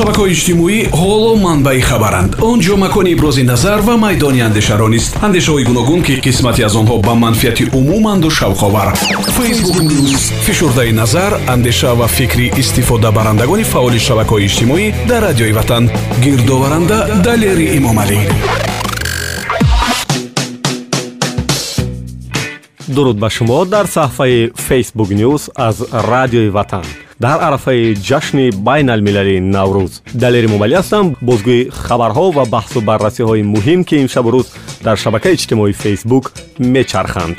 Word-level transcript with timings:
шабакаҳои 0.00 0.32
иҷтимоӣ 0.36 0.78
ҳоло 1.00 1.32
манбаи 1.46 1.80
хабаранд. 1.88 2.30
Он 2.50 2.58
ҷо 2.66 2.74
макони 2.84 3.10
ибрози 3.16 3.42
назар 3.52 3.78
ва 3.88 3.94
майдони 4.04 4.40
андешаро 4.48 4.88
нест 4.94 5.10
андешаҳои 5.26 5.64
гуногун 5.70 6.00
ки 6.06 6.14
қисмате 6.26 6.62
аз 6.68 6.74
онҳо 6.80 6.96
ба 7.06 7.14
манфиати 7.24 7.64
умуманду 7.78 8.28
шавқовар. 8.38 8.88
Фейсбук 9.36 9.76
нюз 9.82 10.22
фишурдаи 10.46 10.92
назар 11.00 11.32
андеша 11.54 11.92
ва 12.00 12.06
фикри 12.16 12.46
истифодабарандагони 12.62 13.64
фаъоли 13.72 14.00
шабакаҳои 14.06 14.46
иҷтимоӣ 14.48 14.84
дар 15.10 15.20
радиои 15.28 15.52
ватан. 15.58 15.84
Гирдоваранда 16.24 16.98
далери 17.26 17.66
имомалӣ 17.78 18.20
дуруд 22.94 23.16
ба 23.22 23.28
шумо 23.36 23.58
дар 23.74 23.86
саҳфаи 23.96 24.50
фейсбук 24.68 25.10
нюз 25.20 25.42
аз 25.68 25.76
радиои 26.12 26.50
ватан 26.58 26.86
дар 27.20 27.38
арафаи 27.48 27.94
ҷашни 28.08 28.46
байналмилалии 28.68 29.40
наврӯз. 29.56 29.92
Далери 30.22 30.48
мумалӣ 30.54 30.76
ҳастам 30.80 31.06
бозгӯи 31.28 31.62
хабарҳо 31.84 32.26
ва 32.36 32.44
баҳсу 32.54 32.78
баррасиҳои 32.88 33.42
муҳим 33.54 33.80
ки 33.88 33.96
имшабу 34.04 34.30
рӯз 34.34 34.46
дар 34.86 34.96
шабакаи 35.04 35.34
иҷтимоии 35.36 35.78
фейсбук 35.82 36.24
мечарханд. 36.74 37.36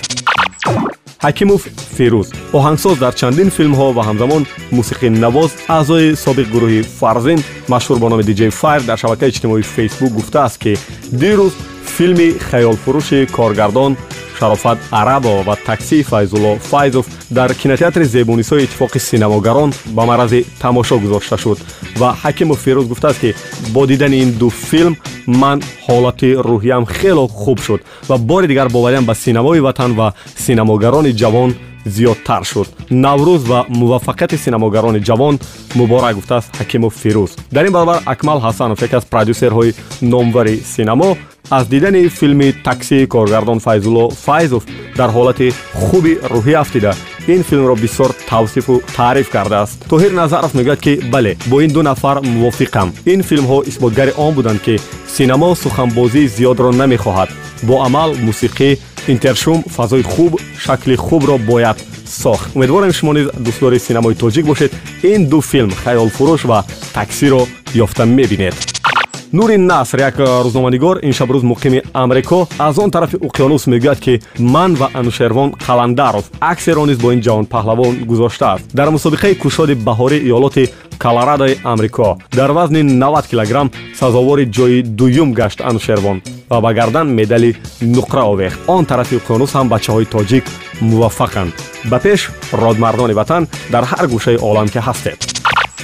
Ҳакимов 1.25 1.61
фирӯз. 1.95 2.27
Оҳангсоз 2.57 2.95
дар 3.03 3.13
чандин 3.21 3.49
филмҳо 3.57 3.87
ва 3.97 4.03
ҳамзамон 4.09 4.43
мусиқинавоз 4.77 5.51
аъзои 5.77 6.15
собиқ 6.25 6.47
гурӯҳи 6.53 6.81
фарзин 6.99 7.39
машҳур 7.73 7.97
бо 8.03 8.07
номи 8.09 8.23
диҷей 8.29 8.51
файр 8.61 8.81
дар 8.89 8.97
шабакаи 9.03 9.29
иҷтимоии 9.31 9.69
фейсбук 9.75 10.11
гуфтааст 10.17 10.57
ки 10.63 10.73
дирӯз 11.21 11.53
филми 11.95 12.29
хаёлфурӯши 12.49 13.19
коргардон 13.37 13.91
шарофат 14.41 14.79
арабо 14.89 15.43
ва 15.43 15.55
таксии 15.55 16.01
файзулло 16.01 16.57
файзов 16.57 17.05
дар 17.29 17.53
кинотеатри 17.53 18.03
зебунисои 18.05 18.63
иттифоқи 18.65 18.97
синамогарон 18.97 19.71
ба 19.85 20.05
марази 20.05 20.45
тамошо 20.59 20.97
гузошта 20.99 21.37
шуд. 21.37 21.59
Ва 21.97 22.17
ҳакимов 22.23 22.57
фирӯз 22.65 22.87
гуфтааст 22.87 23.19
ки 23.19 23.35
бо 23.69 23.85
дидани 23.85 24.17
ин 24.23 24.31
ду 24.33 24.49
филм 24.49 24.97
ман 25.27 25.61
ҳолати 25.87 26.29
рӯҳиям 26.47 26.85
хело 26.97 27.27
хуб 27.27 27.59
шуд 27.61 27.81
ва 28.09 28.17
бори 28.17 28.47
дигар 28.47 28.69
бовариям 28.69 29.05
ба 29.05 29.13
синамои 29.15 29.59
ватан 29.59 29.91
ва 29.93 30.13
синамогарони 30.35 31.13
ҷавон 31.21 31.53
зиёдтар 31.85 32.43
шуд. 32.43 32.67
Наврӯз 32.89 33.43
ва 33.51 33.65
муваффақияти 33.69 34.37
синамогарони 34.37 34.99
ҷавон 34.99 35.39
муборак 35.75 36.15
гуфтааст 36.15 36.49
ҳакимов 36.59 36.93
фирӯз. 37.01 37.31
Дар 37.51 37.65
ин 37.65 37.73
баробар 37.73 37.99
акмал 38.05 38.39
ҳасанов 38.41 38.81
яке 38.81 38.95
аз 38.95 39.05
продюсерҳои 39.05 39.75
номвари 40.01 40.55
синамо 40.75 41.17
аз 41.49 41.67
дидани 41.67 42.09
филми 42.09 42.53
таксии 42.63 43.07
коргардон 43.07 43.59
файзулло 43.59 44.09
файзов 44.09 44.63
дар 44.97 45.09
ҳолати 45.09 45.53
хуби 45.73 46.13
рӯҳӣ 46.33 46.53
афтида 46.63 46.93
ин 47.27 47.43
филмро 47.43 47.75
бисёр 47.75 48.11
тавсифу 48.29 48.81
таъриф 48.95 49.29
кардааст. 49.29 49.77
Тоҳир 49.89 50.11
назаров 50.21 50.53
мегӯяд 50.53 50.79
ки 50.85 50.93
бале 51.13 51.37
бо 51.47 51.61
ин 51.61 51.71
ду 51.71 51.81
нафар 51.83 52.17
мувофиқам. 52.21 52.89
Ин 53.05 53.21
филмҳо 53.29 53.57
исботгари 53.69 54.13
он 54.17 54.33
буданд 54.33 54.61
ки 54.65 54.79
синамо 55.15 55.55
суханбозии 55.55 56.27
зиёдро 56.35 56.71
намехоҳад. 56.81 57.29
Бо 57.63 57.83
амал 57.85 58.09
мусиқӣ 58.27 58.69
интершум 59.07 59.63
фазои 59.63 60.03
хуб 60.03 60.39
шакли 60.57 60.95
хубро 60.95 61.37
бояд 61.37 61.77
сохт. 62.05 62.55
Умедворем 62.55 62.93
шумо 62.93 63.13
низ 63.13 63.27
дӯстдори 63.27 63.79
синамои 63.79 64.15
тоҷик 64.15 64.45
бошед. 64.45 64.71
Ин 65.03 65.27
ду 65.27 65.41
филм 65.41 65.71
хаёлфурӯш 65.83 66.45
ва 66.45 66.65
таксиро 66.93 67.47
ёфта 67.73 68.05
мебинед. 68.05 68.55
Нури 69.31 69.57
наср 69.57 69.99
як 69.99 70.19
рӯзноманигор 70.19 70.99
ин 71.03 71.13
шабрӯз 71.13 71.43
муқими 71.43 71.83
амрико 71.93 72.49
аз 72.59 72.77
он 72.77 72.91
тарафи 72.91 73.15
уқёнус 73.15 73.65
мегӯяд 73.65 73.99
ки 73.99 74.21
ман 74.37 74.75
ва 74.75 74.89
анушервон 74.93 75.53
қаландаров 75.53 76.25
аксеро 76.41 76.85
низ 76.85 76.97
бо 76.97 77.13
ин 77.13 77.21
ҷавонпаҳлавон 77.21 78.03
гузоштааст 78.05 78.63
дар 78.73 78.89
мусобиқаи 78.89 79.35
кушоди 79.35 79.73
баҳории 79.73 80.25
иёлоти 80.27 80.69
колорадои 81.01 81.59
амрико 81.63 82.17
дар 82.31 82.51
вазни 82.51 82.81
90 82.83 83.27
килограмм 83.29 83.71
сазовори 83.99 84.45
ҷои 84.45 84.83
дуюм 84.83 85.33
гашт 85.33 85.61
анушервон 85.61 86.21
ва 86.49 86.61
ба 86.61 86.73
гардан 86.73 87.07
медали 87.17 87.55
нуқра 87.81 88.23
овехт. 88.33 88.59
Он 88.67 88.85
тарафи 88.85 89.15
уқёнус 89.15 89.51
ҳам 89.55 89.67
бачаҳои 89.73 90.05
тоҷик 90.05 90.45
муваффақанд. 90.81 91.53
Ба 91.91 91.99
пеш 91.99 92.29
родмардони 92.51 93.13
ватан 93.13 93.47
дар 93.73 93.83
ҳар 93.91 94.05
гӯшаи 94.13 94.37
олам 94.49 94.67
ки 94.73 94.79
ҳастед 94.87 95.17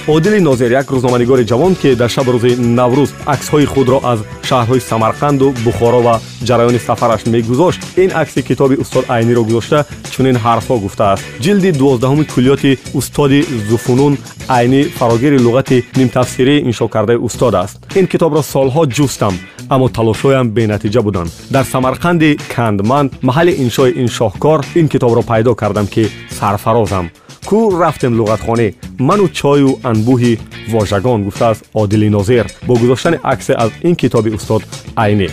одили 0.08 0.40
нозир 0.40 0.70
як 0.72 0.90
рӯзноманигори 0.90 1.44
ҷавон 1.44 1.74
ки 1.74 1.94
дар 1.94 2.08
шаб 2.08 2.26
рӯзи 2.32 2.56
наврӯз 2.78 3.10
аксҳои 3.26 3.66
худро 3.72 3.98
аз 4.12 4.18
шаҳрҳои 4.48 4.80
самарқанду 4.90 5.46
бухоро 5.64 6.00
ва 6.06 6.14
ҷараёни 6.48 6.80
сафараш 6.86 7.22
мегузошт 7.26 7.80
ин 8.02 8.10
акси 8.22 8.42
китоби 8.42 8.76
устод 8.82 9.04
айниро 9.08 9.42
гузошта 9.44 9.78
чунин 10.12 10.36
ҳарфҳо 10.44 10.74
гуфтааст 10.84 11.22
ҷилди 11.44 11.70
дувоздаҳуми 11.80 12.24
куллиёти 12.32 12.78
устоди 12.98 13.40
зуфунун 13.70 14.14
айнӣ 14.58 14.80
фарогири 14.98 15.38
луғати 15.46 15.84
нимтафсирии 15.98 16.64
иншокардаи 16.68 17.18
устод 17.26 17.54
аст 17.64 17.76
ин 17.98 18.06
китобро 18.12 18.40
солҳо 18.54 18.82
ҷустам 18.96 19.34
аммо 19.74 19.86
талошҳоям 19.96 20.46
бенатиҷа 20.56 21.00
буданд 21.06 21.30
дар 21.54 21.64
самарқанди 21.74 22.30
кандманд 22.54 23.10
маҳалли 23.28 23.52
иншои 23.64 23.92
ин 24.02 24.08
шоҳкор 24.18 24.58
ин 24.80 24.86
китобро 24.92 25.22
пайдо 25.30 25.54
кардам 25.54 25.86
ки 25.94 26.04
сарфарозам 26.38 27.06
кӯ 27.49 27.59
рафтем 27.81 28.13
луғатхонӣ 28.19 28.67
ману 29.07 29.25
чою 29.39 29.71
анбӯҳи 29.89 30.33
вожагон 30.73 31.19
гуфтааст 31.27 31.61
одили 31.81 32.09
нозир 32.09 32.45
бо 32.67 32.73
гузоштани 32.81 33.17
аксе 33.33 33.53
аз 33.63 33.71
ин 33.87 33.95
китоби 34.01 34.29
устод 34.37 34.61
айнӣ 35.03 35.29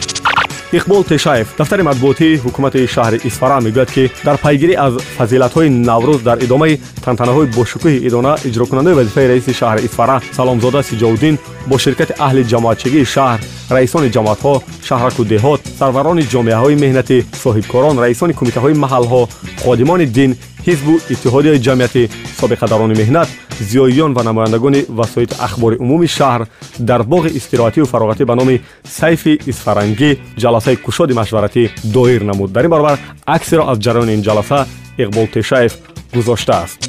иқбол 0.72 1.02
тешаев 1.04 1.48
дафтари 1.58 1.82
матбуотии 1.82 2.38
ҳукумати 2.44 2.86
шаҳри 2.94 3.18
исфара 3.28 3.60
мегӯяд 3.60 3.90
ки 3.94 4.10
дар 4.24 4.36
пайгирӣ 4.44 4.74
аз 4.86 4.92
фазилатҳои 5.18 5.68
наврӯз 5.88 6.20
дар 6.28 6.38
идомаи 6.46 6.78
тантанаҳои 7.04 7.50
бошукӯҳи 7.58 8.04
идона 8.08 8.32
иҷрокунандаи 8.48 8.94
вазифаи 9.00 9.28
раиси 9.32 9.52
шаҳри 9.60 9.84
исфара 9.88 10.16
саломзода 10.38 10.80
сиҷовуддин 10.90 11.34
бо 11.70 11.76
ширкати 11.84 12.14
аҳли 12.26 12.42
ҷамоатчигии 12.52 13.10
шаҳр 13.14 13.40
раисони 13.76 14.10
ҷамоатҳо 14.16 14.54
шаҳраку 14.88 15.22
деҳот 15.32 15.60
сарварони 15.78 16.24
ҷомеаҳои 16.32 16.80
меҳнатӣ 16.84 17.16
соҳибкорон 17.42 17.94
раисони 18.04 18.34
кумитаҳои 18.38 18.74
маҳалҳо 18.84 19.22
ходимони 19.64 20.06
дин 20.16 20.30
ҳизбу 20.67 20.93
иттиҳодияи 21.13 21.63
ҷамъияти 21.67 22.09
собиқадарони 22.39 22.95
меҳнат 23.01 23.29
зиёиён 23.69 24.11
ва 24.17 24.23
намояндагони 24.29 24.85
васоити 24.99 25.35
ахбори 25.47 25.75
умуми 25.83 26.07
шаҳр 26.17 26.41
дар 26.89 27.01
боғи 27.13 27.29
истироҳативу 27.39 27.91
фароғатӣ 27.93 28.23
ба 28.29 28.35
номи 28.39 28.55
сайфи 28.99 29.33
исфарангӣ 29.51 30.11
ҷаласаи 30.43 30.77
кушоди 30.85 31.13
машваратӣ 31.21 31.63
доир 31.95 32.21
намуд 32.29 32.49
дар 32.55 32.63
ин 32.65 32.71
баробар 32.75 32.95
аксеро 33.35 33.63
аз 33.71 33.77
ҷараёни 33.85 34.13
ин 34.17 34.21
ҷаласа 34.27 34.59
иқбол 35.03 35.27
тешаев 35.35 35.73
гузоштааст 36.15 36.79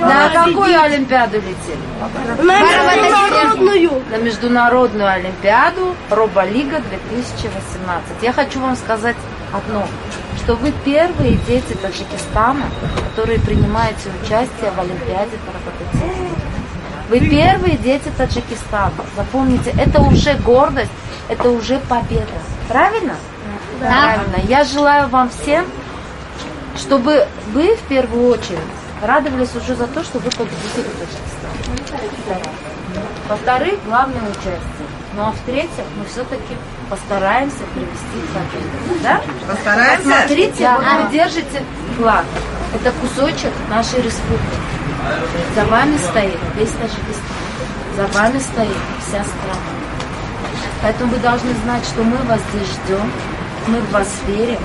На 0.00 0.30
какую 0.32 0.74
Олимпиаду 0.88 1.36
летели? 1.36 1.84
На 2.50 2.56
международную. 2.64 4.02
На 4.10 4.16
международную 4.16 5.08
Олимпиаду 5.18 5.84
Роболига 6.10 6.80
2018. 6.80 8.22
Я 8.22 8.32
хочу 8.32 8.60
вам 8.60 8.76
сказать 8.76 9.16
одно 9.52 9.86
что 10.50 10.56
вы 10.56 10.72
первые 10.84 11.36
дети 11.46 11.74
Таджикистана, 11.74 12.64
которые 13.10 13.38
принимаете 13.38 14.10
участие 14.22 14.70
в 14.70 14.80
Олимпиаде 14.80 15.36
по 15.46 15.52
робототехнике. 15.52 16.40
Вы 17.08 17.20
первые 17.20 17.76
дети 17.76 18.10
Таджикистана. 18.16 18.92
Запомните, 19.16 19.72
это 19.78 20.00
уже 20.00 20.34
гордость, 20.34 20.90
это 21.28 21.50
уже 21.50 21.78
победа. 21.80 22.26
Правильно? 22.68 23.14
Да. 23.80 23.86
Правильно. 23.86 24.36
Я 24.48 24.64
желаю 24.64 25.08
вам 25.08 25.30
всем, 25.30 25.66
чтобы 26.76 27.28
вы 27.52 27.76
в 27.76 27.82
первую 27.82 28.30
очередь 28.30 28.58
радовались 29.02 29.54
уже 29.54 29.74
за 29.74 29.86
то, 29.86 30.02
что 30.02 30.18
вы 30.18 30.30
победители 30.30 30.90
Таджикистана. 30.98 32.54
Во-вторых, 33.28 33.78
главное 33.86 34.22
участие. 34.22 34.79
Ну 35.14 35.22
а 35.22 35.32
в-третьих, 35.32 35.84
мы 35.96 36.04
все-таки 36.04 36.56
постараемся 36.88 37.64
привести 37.74 38.20
к 38.20 38.32
победе. 38.32 39.02
Да? 39.02 39.20
Постараемся? 39.48 40.04
Посмотрите, 40.04 40.62
да. 40.62 40.76
вот 40.76 41.04
вы 41.04 41.12
держите 41.12 41.62
флаг. 41.96 42.24
Это 42.74 42.92
кусочек 42.92 43.52
нашей 43.68 44.02
республики. 44.02 44.40
За 45.56 45.64
вами 45.64 45.96
стоит 45.96 46.38
весь 46.54 46.70
Таджикистан. 46.70 47.40
За 47.96 48.06
вами 48.18 48.38
стоит 48.38 48.76
вся 49.00 49.24
страна. 49.24 49.80
Поэтому 50.82 51.12
вы 51.12 51.18
должны 51.18 51.52
знать, 51.64 51.84
что 51.84 52.02
мы 52.02 52.16
вас 52.18 52.40
здесь 52.50 52.68
ждем, 52.68 53.10
мы 53.66 53.80
в 53.80 53.90
вас 53.90 54.08
верим, 54.26 54.58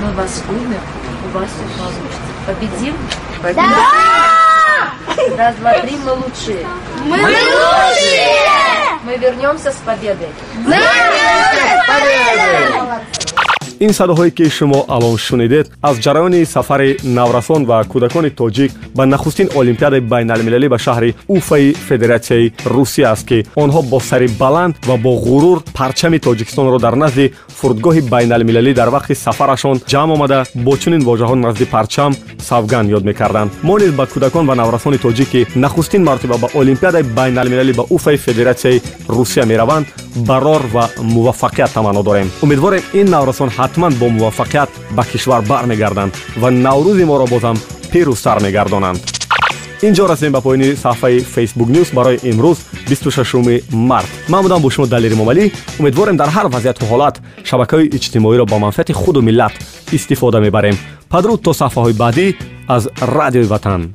мы 0.00 0.12
вас 0.12 0.42
любим, 0.48 0.80
у 1.26 1.38
вас 1.38 1.48
все 1.48 1.78
получится. 1.78 2.20
Победим? 2.46 2.96
Победим! 3.40 3.70
Да! 3.70 5.36
Раз, 5.38 5.54
два, 5.56 5.72
три, 5.78 5.96
мы 6.04 6.12
лучшие. 6.12 6.66
Мы, 7.04 7.16
мы 7.16 7.28
лучшие! 7.28 8.81
Мы 9.04 9.16
вернемся 9.16 9.72
с 9.72 9.76
победой. 9.76 10.28
Мы 10.54 10.76
вернемся 10.76 11.82
с 11.82 11.86
победой! 11.88 13.31
Ин 13.86 13.92
садоҳое 13.98 14.30
ки 14.30 14.46
шумо 14.58 14.80
алон 14.88 15.16
шунидед 15.26 15.66
аз 15.82 15.96
ҷараёни 16.04 16.44
сафари 16.54 16.96
наврасон 17.18 17.62
ва 17.70 17.78
кӯдакони 17.92 18.30
тоҷик 18.40 18.70
ба 18.96 19.04
нахустин 19.06 19.48
олимпиадаи 19.60 20.00
байналмилалӣ 20.12 20.68
ба 20.74 20.78
шаҳри 20.86 21.14
уфаи 21.36 21.74
федератсияи 21.88 22.52
русия 22.74 23.06
аст 23.14 23.24
ки 23.28 23.38
онҳо 23.62 23.80
бо 23.92 23.98
сари 24.00 24.28
баланд 24.42 24.74
ва 24.88 24.96
бо 25.04 25.12
ғурур 25.26 25.58
парчами 25.78 26.18
тоҷикистонро 26.26 26.78
дар 26.86 26.94
назди 27.02 27.32
фурудгоҳи 27.58 28.02
байналмилалӣ 28.12 28.72
дар 28.80 28.88
вақти 28.96 29.14
сафарашон 29.24 29.76
ҷамъ 29.92 30.10
омада 30.16 30.38
бо 30.66 30.72
чунин 30.82 31.02
воҷаҳо 31.08 31.34
назди 31.46 31.64
парчам 31.74 32.12
савган 32.48 32.86
ёд 32.96 33.02
мекарданд. 33.10 33.50
Мо 33.62 33.74
низ 33.78 33.92
ба 33.98 34.04
кӯдакон 34.12 34.44
ва 34.46 34.54
наврасони 34.54 34.98
тоҷик 35.06 35.28
ки 35.32 35.46
нахустин 35.64 36.02
мартиба 36.08 36.36
ба 36.42 36.48
олимпиадаи 36.60 37.02
байналмилалӣ 37.18 37.72
ба 37.80 37.84
уфаи 37.96 38.16
федератсияи 38.16 38.82
русия 39.08 39.44
мераванд 39.46 39.86
барор 40.14 40.62
ва 40.72 40.90
муваффақият 40.98 41.72
таманно 41.72 42.02
дорем. 42.02 42.30
Умедворем 42.42 42.82
ин 42.92 43.10
наврасон 43.10 43.48
ҳатман 43.48 43.94
бо 43.94 44.06
муваффақият 44.06 44.70
ба 44.90 45.04
кишвар 45.04 45.42
бармегарданд 45.42 46.14
ва 46.36 46.50
наврӯзи 46.50 47.04
моро 47.04 47.26
бозам 47.26 47.56
пирӯзтар 47.92 48.40
мегардонанд. 48.42 49.00
Инҷо 49.82 50.06
расидем 50.06 50.32
ба 50.32 50.40
поёни 50.40 50.76
саҳфаи 50.76 51.24
facebook 51.34 51.68
news 51.74 51.92
барои 51.94 52.18
имрӯз 52.22 52.58
26 52.88 53.62
март. 53.72 54.08
Ман 54.28 54.42
будам 54.42 54.62
бо 54.62 54.70
шумо 54.70 54.86
далери 54.86 55.14
момалӣ 55.14 55.50
умедворем 55.78 56.16
дар 56.16 56.28
ҳар 56.28 56.46
вазъияту 56.48 56.86
ҳолат 56.86 57.16
шабакаҳои 57.44 57.90
иҷтимоиро 57.96 58.44
ба 58.46 58.58
манфиати 58.58 58.92
худу 58.92 59.20
миллат 59.22 59.52
истифода 59.92 60.40
мебарем. 60.40 60.76
Падруд 61.08 61.42
то 61.42 61.50
саҳфаҳои 61.52 61.92
баъдӣ 61.92 62.34
аз 62.68 62.88
радиои 63.00 63.50
ватан 63.52 63.94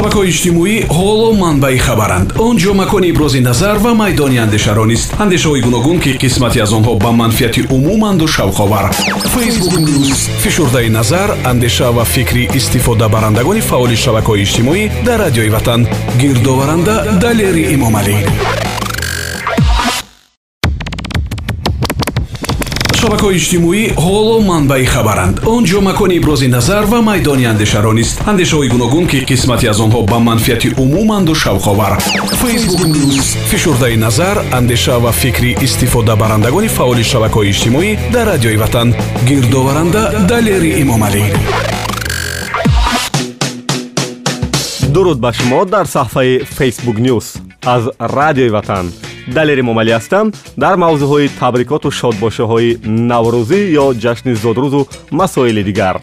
шабакаҳои 0.00 0.30
иҷтимоӣ 0.32 0.74
ҳоло 0.98 1.28
манбаи 1.42 1.78
хабаранд. 1.86 2.28
Он 2.46 2.54
ҷо 2.62 2.72
макони 2.80 3.06
ибрози 3.12 3.40
назар 3.48 3.76
ва 3.84 3.92
майдони 4.02 4.38
андешаронист 4.46 5.08
андешаҳои 5.24 5.60
гуногун 5.66 5.98
ки 6.04 6.10
қисмате 6.22 6.58
аз 6.64 6.72
онҳо 6.78 6.92
ба 7.04 7.10
манфиати 7.20 7.62
умуманду 7.76 8.26
шавқовар. 8.36 8.86
Фейсбук 9.34 9.74
нюз 9.86 10.20
фишурдаи 10.42 10.88
назар 10.98 11.28
андеша 11.52 11.88
ва 11.96 12.04
фикри 12.14 12.44
истифодабарандагони 12.58 13.62
фаъоли 13.68 13.96
шабакаҳои 14.04 14.42
иҷтимоӣ 14.46 14.82
дар 15.06 15.18
радиои 15.24 15.50
ватан. 15.56 15.80
Гирдоваранда 16.20 16.94
далери 17.22 17.64
имомалӣ 17.74 18.16
шабакаҳои 23.00 23.36
иҷтимоӣ 23.40 23.82
ҳоло 24.04 24.36
манбаи 24.50 24.84
хабаранд. 24.94 25.36
Он 25.54 25.62
ҷо 25.70 25.80
макони 25.88 26.14
ибрози 26.20 26.48
назар 26.56 26.84
ва 26.92 26.98
майдони 27.08 27.44
андешаронист 27.52 28.16
андешаҳои 28.30 28.68
гуногун 28.74 29.04
ки 29.10 29.18
қисмате 29.30 29.66
аз 29.72 29.78
онҳо 29.84 30.00
ба 30.12 30.18
манфиати 30.28 30.68
умуманду 30.82 31.34
шавқовар. 31.42 31.92
Фейсбук 32.42 32.82
нюз 32.94 33.26
фишурдаи 33.50 33.96
назар 34.06 34.36
андеша 34.58 34.96
ва 35.04 35.12
фикри 35.22 35.50
истифодабарандагони 35.66 36.68
фаъоли 36.76 37.04
шабакаҳои 37.12 37.50
иҷтимоӣ 37.52 37.90
дар 38.14 38.26
радиои 38.32 38.56
ватан. 38.62 38.88
Гирдоваранда 39.28 40.02
далери 40.30 40.70
имомалӣ 40.82 41.24
дуруд 44.94 45.18
ба 45.24 45.30
шумо 45.38 45.60
дар 45.74 45.86
саҳфаи 45.96 46.32
фейсбук 46.56 46.98
нюз 47.06 47.26
аз 47.74 47.82
радиои 48.18 48.50
ватан 48.56 48.86
далери 49.36 49.62
момалӣ 49.70 49.92
ҳастам 49.98 50.26
дар 50.62 50.74
мавзӯъҳои 50.84 51.32
табрикоту 51.40 51.88
шодбошиҳои 52.00 52.70
наврӯзӣ 53.10 53.60
ё 53.82 53.86
ҷашни 54.04 54.32
зодрӯзу 54.42 54.82
масоили 55.18 55.62
дигар. 55.70 55.96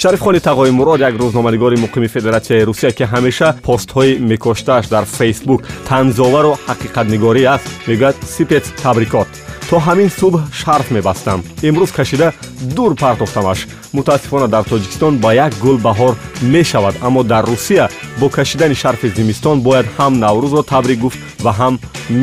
Шарифхони 0.00 0.40
тағои 0.40 0.70
мурод 0.78 1.00
як 1.00 1.14
рӯзноманигори 1.20 1.76
муқими 1.84 2.08
федератсияи 2.08 2.64
русия 2.64 2.90
ки 2.92 3.04
ҳамеша 3.12 3.48
постҳои 3.66 4.18
мекоштааш 4.30 4.86
дар 4.94 5.04
фейсбук 5.04 5.60
танзовару 5.88 6.52
ҳақиқатнигорӣ 6.68 7.42
аст 7.54 7.66
мегӯяд 7.88 8.16
сипец 8.34 8.64
табрикот 8.82 9.28
то 9.72 9.78
ҳамин 9.88 10.10
субҳ 10.20 10.40
шарф 10.60 10.86
мебастам. 10.96 11.38
Имрӯз 11.68 11.90
кашида 11.98 12.28
дур 12.76 12.92
партофтамаш 13.02 13.60
мутаассифона 13.96 14.46
дар 14.54 14.64
тоҷикистон 14.70 15.14
ба 15.24 15.30
як 15.46 15.52
гул 15.64 15.76
баҳор 15.88 16.14
мешавад 16.54 16.94
аммо 17.06 17.22
дар 17.32 17.44
русия 17.50 17.84
бо 18.20 18.26
кашидани 18.28 18.74
шарфи 18.82 19.08
зимистон 19.16 19.56
бояд 19.66 19.86
ҳам 19.96 20.12
наврӯзро 20.24 20.62
табрик 20.72 20.98
гуфт 21.04 21.18
ва 21.44 21.52
ҳам 21.58 21.74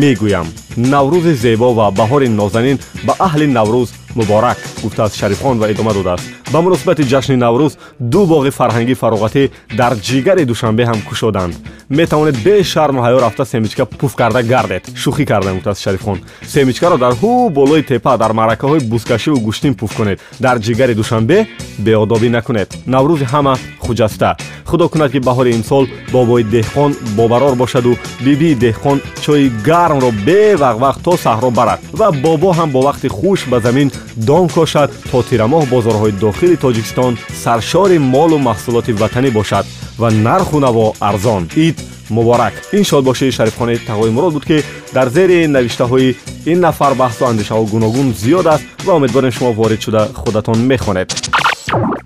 мегӯям. 0.02 0.48
Наврӯзи 0.94 1.34
зебо 1.44 1.70
ва 1.80 1.86
баҳори 2.00 2.28
нозанин 2.40 2.78
ба 3.08 3.14
аҳли 3.28 3.48
наврӯз 3.58 3.90
муборак 4.18 4.58
гуфтааст 4.84 5.16
шарифхон 5.20 5.56
ва 5.62 5.72
идома 5.72 5.94
додааст 5.94 6.26
ба 6.54 6.62
муносибати 6.62 7.04
ҷашни 7.12 7.36
наврӯз 7.46 7.74
ду 8.12 8.22
боғи 8.32 8.52
фарҳангӣ 8.60 8.96
фароғатӣ 9.02 9.44
дар 9.80 9.94
ҷигари 10.08 10.44
душанбе 10.52 10.84
ҳам 10.90 11.00
кушоданд 11.10 11.54
метавонед 11.90 12.38
бе 12.44 12.64
шарму 12.64 13.02
ҳаё 13.02 13.20
рафта 13.22 13.46
семичка 13.46 13.86
пуф 13.86 14.16
карда 14.16 14.44
гардед. 14.44 14.84
Шӯхӣ 14.96 15.26
карда 15.26 15.54
гуфтааст 15.54 15.82
шарифхон. 15.82 16.20
Семичкаро 16.46 16.98
дар 16.98 17.14
ҳу 17.14 17.50
болои 17.50 17.84
тепа 17.84 18.18
дар 18.18 18.32
маъракаҳои 18.32 18.80
бузкашиву 18.80 19.40
гӯштин 19.48 19.74
пуф 19.74 19.96
кунед. 19.96 20.20
Дар 20.40 20.58
ҷигари 20.60 20.94
душанбе 20.94 21.48
беодобӣ 21.80 22.30
накунед. 22.30 22.70
Наврӯзи 22.86 23.26
ҳама 23.34 23.58
хуҷаста. 23.80 24.38
Худо 24.66 24.90
кунад 24.90 25.12
ки 25.12 25.20
баҳори 25.20 25.56
имсол 25.58 25.88
бобои 26.12 26.44
деҳқон 26.44 26.92
бобарор 27.18 27.56
бошаду 27.56 27.98
бибии 28.26 28.56
деҳқон 28.66 28.98
чои 29.22 29.52
гармро 29.66 30.10
бевақвақ 30.28 30.98
то 31.06 31.14
саҳро 31.26 31.50
барад 31.60 31.80
ва 32.00 32.12
бобо 32.12 32.50
ҳам 32.58 32.70
бо 32.72 32.82
вақти 32.90 33.08
хуш 33.08 33.40
ба 33.52 33.60
замин 33.60 33.92
дон 34.16 34.48
кошад 34.48 34.90
то 35.12 35.24
тирамоҳ 35.30 35.64
бозорҳои 35.74 36.12
дохили 36.40 36.58
тоҷикистон 36.58 37.18
саршори 37.44 37.98
молу 38.00 38.38
маҳсулоти 38.50 38.92
ватанӣ 39.02 39.30
бошад 39.40 39.66
ва 40.02 40.10
нарху 40.12 40.60
наво 40.60 40.86
арзон 41.00 41.44
ид 41.56 41.78
муборак 42.10 42.54
ин 42.78 42.84
шодбошии 42.90 43.32
шарифхонаи 43.38 43.80
тағои 43.90 44.10
мурод 44.16 44.34
буд 44.34 44.46
ки 44.50 44.64
дар 44.94 45.10
зери 45.10 45.48
навиштаҳои 45.56 46.16
ин 46.52 46.60
нафар 46.66 46.94
баҳсу 47.02 47.24
андешаҳо 47.32 47.64
гуногун 47.74 48.08
зиёд 48.24 48.48
аст 48.56 48.64
ва 48.86 48.94
умедворем 49.00 49.32
шумо 49.32 49.52
ворид 49.54 49.82
шуда 49.82 50.02
худатон 50.22 50.58
мехонед 50.72 51.08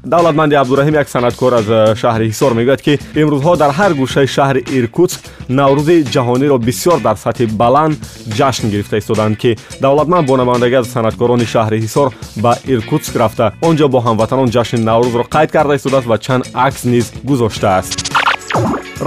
давлатманди 0.06 0.56
абдураҳим 0.56 0.94
як 0.94 1.10
санъаткор 1.10 1.54
аз 1.54 1.65
э, 1.65 1.95
шаҳри 2.01 2.25
ҳисор 2.31 2.51
мегӯяд 2.60 2.81
ки 2.81 2.94
имрӯзҳо 3.21 3.57
дар 3.57 3.71
ҳар 3.80 3.92
гӯшаи 4.00 4.27
шаҳри 4.36 4.62
иркутск 4.77 5.19
наврӯзи 5.50 5.98
ҷаҳониро 6.13 6.57
бисёр 6.68 7.00
дар 7.07 7.15
сатҳи 7.25 7.45
баланд 7.62 7.95
ҷашн 8.38 8.65
гирифта 8.74 8.98
истоданд 8.98 9.36
ки 9.42 9.51
давлатманд 9.81 10.27
бо 10.27 10.38
намояндагӣ 10.38 10.75
аз 10.81 10.88
санъаткорони 10.95 11.45
шаҳри 11.54 11.77
ҳисор 11.86 12.07
ба 12.44 12.51
иркутск 12.74 13.15
рафта. 13.21 13.45
Он 13.62 13.74
ҷо 13.80 13.88
бо 13.94 14.00
ҳамватанон 14.07 14.50
ҷашни 14.56 14.80
наврӯзро 14.89 15.24
қайд 15.36 15.50
карда 15.56 15.74
истодааст 15.75 16.07
ва 16.12 16.18
чанд 16.25 16.44
акс 16.54 16.83
низ 16.83 17.06
гузоштааст 17.30 18.12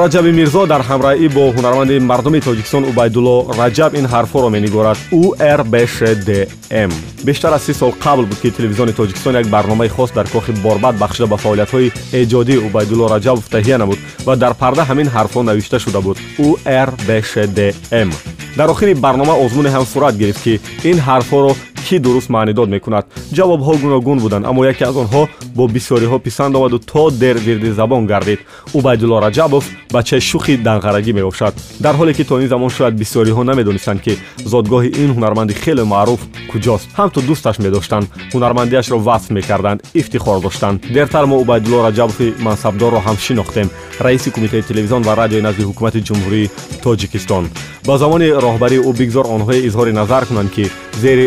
раҷаби 0.02 0.31
мирзо 0.38 0.62
дар 0.72 0.82
ҳамроҳӣ 0.88 1.28
бо 1.37 1.44
ҳунарманди 1.56 1.96
мардуми 2.10 2.40
тоҷикистон 2.48 2.82
убайдулло 2.90 3.37
раҷаб 3.60 3.90
ин 4.00 4.06
ҳарфҳоро 4.12 4.48
менигорад 4.56 4.98
урбшдм 5.22 6.90
бештар 7.28 7.52
аз 7.56 7.62
си 7.66 7.75
сол 7.81 7.93
қабл 8.04 8.25
буд 8.31 8.38
ки 8.43 8.50
телевизиони 8.50 8.93
тоҷикистон 9.00 9.34
як 9.40 9.46
барномаи 9.54 9.88
хос 9.88 10.10
дар 10.19 10.26
кохи 10.34 10.52
борбад 10.64 10.94
бахшида 11.02 11.26
ба 11.32 11.37
фаъолиятҳои 11.37 11.93
эҷодии 12.20 12.62
убайдулло 12.66 13.06
раҷабов 13.14 13.44
таҳия 13.54 13.76
намуд 13.78 13.98
ва 14.26 14.37
дар 14.37 14.52
парда 14.62 14.82
ҳамин 14.90 15.08
ҳарфҳо 15.16 15.40
навишта 15.43 15.78
шуда 15.78 16.00
буд. 16.06 16.16
Урбшдм 16.38 18.10
дар 18.58 18.69
охири 18.75 18.94
барнома 18.94 19.34
озмуне 19.44 19.70
ҳам 19.75 19.84
сурат 19.93 20.14
гирифт 20.20 20.43
ки 20.46 20.60
ин 20.90 20.98
ҳарфҳоро 21.08 21.52
кӣ 21.86 21.96
дуруст 22.04 22.28
маънидод 22.34 22.68
мекунад. 22.76 23.04
Ҷавобҳо 23.36 23.72
гуногун 23.82 24.18
буданд 24.24 24.44
аммо 24.50 24.64
яке 24.72 24.84
аз 24.90 24.96
онҳо 25.02 25.22
бо 25.56 25.64
бисёриҳо 25.76 26.18
писанд 26.26 26.56
омаду 26.56 26.78
то 26.78 27.10
дер 27.22 27.36
вирди 27.46 27.70
забон 27.80 28.02
гардид. 28.12 28.40
Убайдулло 28.78 29.16
раҷабов 29.26 29.64
бачаи 29.96 30.20
шӯхи 30.30 30.54
данғарагӣ 30.66 31.12
мебошад 31.18 31.55
дар 31.84 31.94
ҳоле 32.00 32.12
ки 32.19 32.24
то 32.24 32.34
ин 32.43 32.48
замон 32.48 32.70
шояд 32.76 32.94
бисёриҳо 33.02 33.43
намедонистанд 33.50 34.00
ки 34.05 34.12
зодгоҳи 34.52 34.90
ин 35.02 35.10
ҳунарманди 35.16 35.55
хеле 35.62 35.84
маъруф 35.94 36.20
куҷост. 36.50 36.86
Ҳамту 36.98 37.19
дӯсташ 37.28 37.56
медоштанд. 37.64 38.06
Ҳунармандиашро 38.34 38.96
васф 39.08 39.31
мекарданд 39.38 39.78
ифтихор 40.00 40.40
доштанд. 40.46 40.76
Дертар 40.96 41.24
мо 41.31 41.36
убайдулло 41.44 41.78
раҷабови 41.88 42.28
мансабдорро 42.46 43.00
ҳам 43.06 43.16
шинохтем 43.26 43.69
раиси 44.06 44.31
кумитаи 44.31 44.62
телевизион 44.62 45.02
ва 45.02 45.12
радиои 45.16 45.43
назди 45.48 45.62
ҳукумати 45.69 46.05
ҷумҳурии 46.08 46.50
тоҷикистон. 46.84 47.44
Ба 47.88 47.94
замони 48.02 48.28
роҳбарии 48.46 48.84
ӯ 48.88 48.93
бигзор 49.00 49.26
онҳое 49.36 49.60
изҳори 49.69 49.93
назар 50.00 50.22
кунанд 50.28 50.50
ки 50.56 50.64
зери 51.02 51.26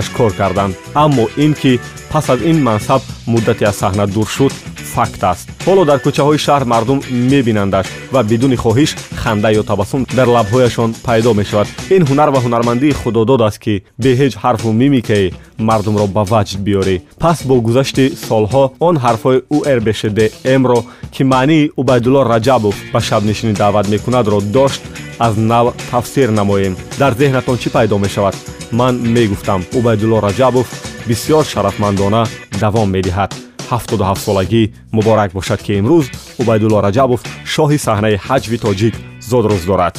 роҳбарияш 0.00 0.08
кор 0.16 0.32
карданд. 0.40 0.74
Аммо 0.94 1.24
ин 1.44 1.52
ки 1.54 1.80
пас 2.10 2.30
аз 2.30 2.40
ин 2.50 2.62
мансаб 2.62 3.02
муддате 3.26 3.64
аз 3.64 3.76
саҳна 3.76 4.06
дур 4.06 4.28
шуд 4.36 4.52
факт 4.94 5.22
аст. 5.32 5.46
Ҳоло 5.66 5.82
дар 5.90 5.98
кӯчаҳои 6.04 6.38
шаҳр 6.46 6.64
мардум 6.72 7.00
мебинандаш 7.32 7.86
ва 8.14 8.20
бидуни 8.30 8.56
хоҳиш 8.64 8.90
ханда 9.22 9.48
ё 9.60 9.62
табассум 9.70 10.02
дар 10.18 10.28
лабҳояшон 10.36 10.90
пайдо 11.06 11.30
мешавад. 11.40 11.68
Ин 11.96 12.02
ҳунар 12.08 12.28
ва 12.34 12.40
ҳунармандии 12.44 12.98
худодод 13.00 13.40
аст 13.48 13.58
ки 13.64 13.74
бе 14.02 14.10
ҳеҷ 14.20 14.32
ҳарфу 14.42 14.68
мимикае 14.82 15.26
мардумро 15.68 16.06
ба 16.16 16.22
ваҷд 16.32 16.60
биёрӣ. 16.66 16.96
Пас 17.22 17.38
бо 17.48 17.54
гузашти 17.66 18.04
солҳо 18.28 18.64
он 18.88 18.96
ҳарфҳои 19.04 19.38
урбшд 19.56 20.18
мро 20.62 20.78
ки 21.14 21.22
маънии 21.32 21.70
убайдулло 21.80 22.22
раҷабов 22.32 22.76
ба 22.92 23.00
шабнишинӣ 23.08 23.52
даъват 23.62 23.86
мекунадро 23.94 24.38
дошт 24.56 24.82
аз 25.26 25.34
нав 25.36 25.66
тафсир 25.90 26.28
намоем. 26.38 26.74
Дар 26.98 27.12
зеҳнатон 27.20 27.56
чӣ 27.62 27.68
пайдо 27.76 27.96
мешавад? 27.98 28.36
Ман 28.78 28.94
мегуфтам 29.16 29.60
убайдулло 29.78 30.18
раҷабов 30.28 30.66
бисёр 31.08 31.44
шарафмандона 31.52 32.22
давом 32.60 32.88
медиҳад 32.96 33.30
77солагӣ 33.70 34.62
муборак 34.96 35.30
бошад 35.38 35.60
ки 35.66 35.72
имрӯз 35.80 36.06
убайдулло 36.42 36.78
раҷабов 36.86 37.20
шоҳи 37.54 37.78
саҳнаи 37.86 38.16
ҳаҷви 38.26 38.58
тоҷик 38.64 38.94
зодрӯз 39.30 39.62
дорад. 39.70 39.94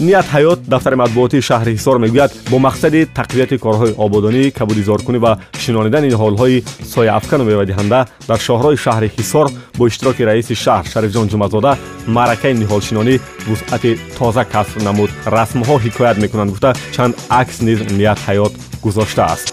Ният 0.00 0.26
ҳаёт 0.34 0.58
дафтари 0.72 0.96
матбуоти 1.02 1.38
шаҳри 1.48 1.72
ҳисор 1.76 1.96
мегӯяд 2.04 2.30
бо 2.50 2.56
мақсади 2.66 3.00
тақвияти 3.18 3.56
корҳои 3.64 3.96
ободонӣ 4.04 4.42
кабудизоркунӣ 4.58 5.18
ва 5.24 5.32
шинонидани 5.62 6.10
ҳолҳои 6.22 6.62
сояафкану 6.94 7.44
мевадиҳанда 7.50 8.00
дар 8.28 8.40
шоҳрои 8.46 8.76
шаҳри 8.84 9.08
ҳисор 9.16 9.46
бо 9.78 9.84
иштироки 9.90 10.22
раиси 10.30 10.54
шаҳр 10.64 10.86
шарифҷон 10.92 11.26
ҷумазода 11.32 11.72
маъракаи 12.16 12.54
ниҳолшинонӣ 12.62 13.14
вусъати 13.48 13.92
тоза 14.18 14.44
касб 14.52 14.76
намуд. 14.86 15.10
Расмҳо 15.36 15.76
ҳикоят 15.84 16.16
мекунанд 16.24 16.50
гуфта 16.52 16.70
чанд 16.94 17.12
акс 17.40 17.56
низ 17.66 17.78
ният 17.98 18.18
ҳаёт 18.26 18.52
гузоштааст 18.84 19.46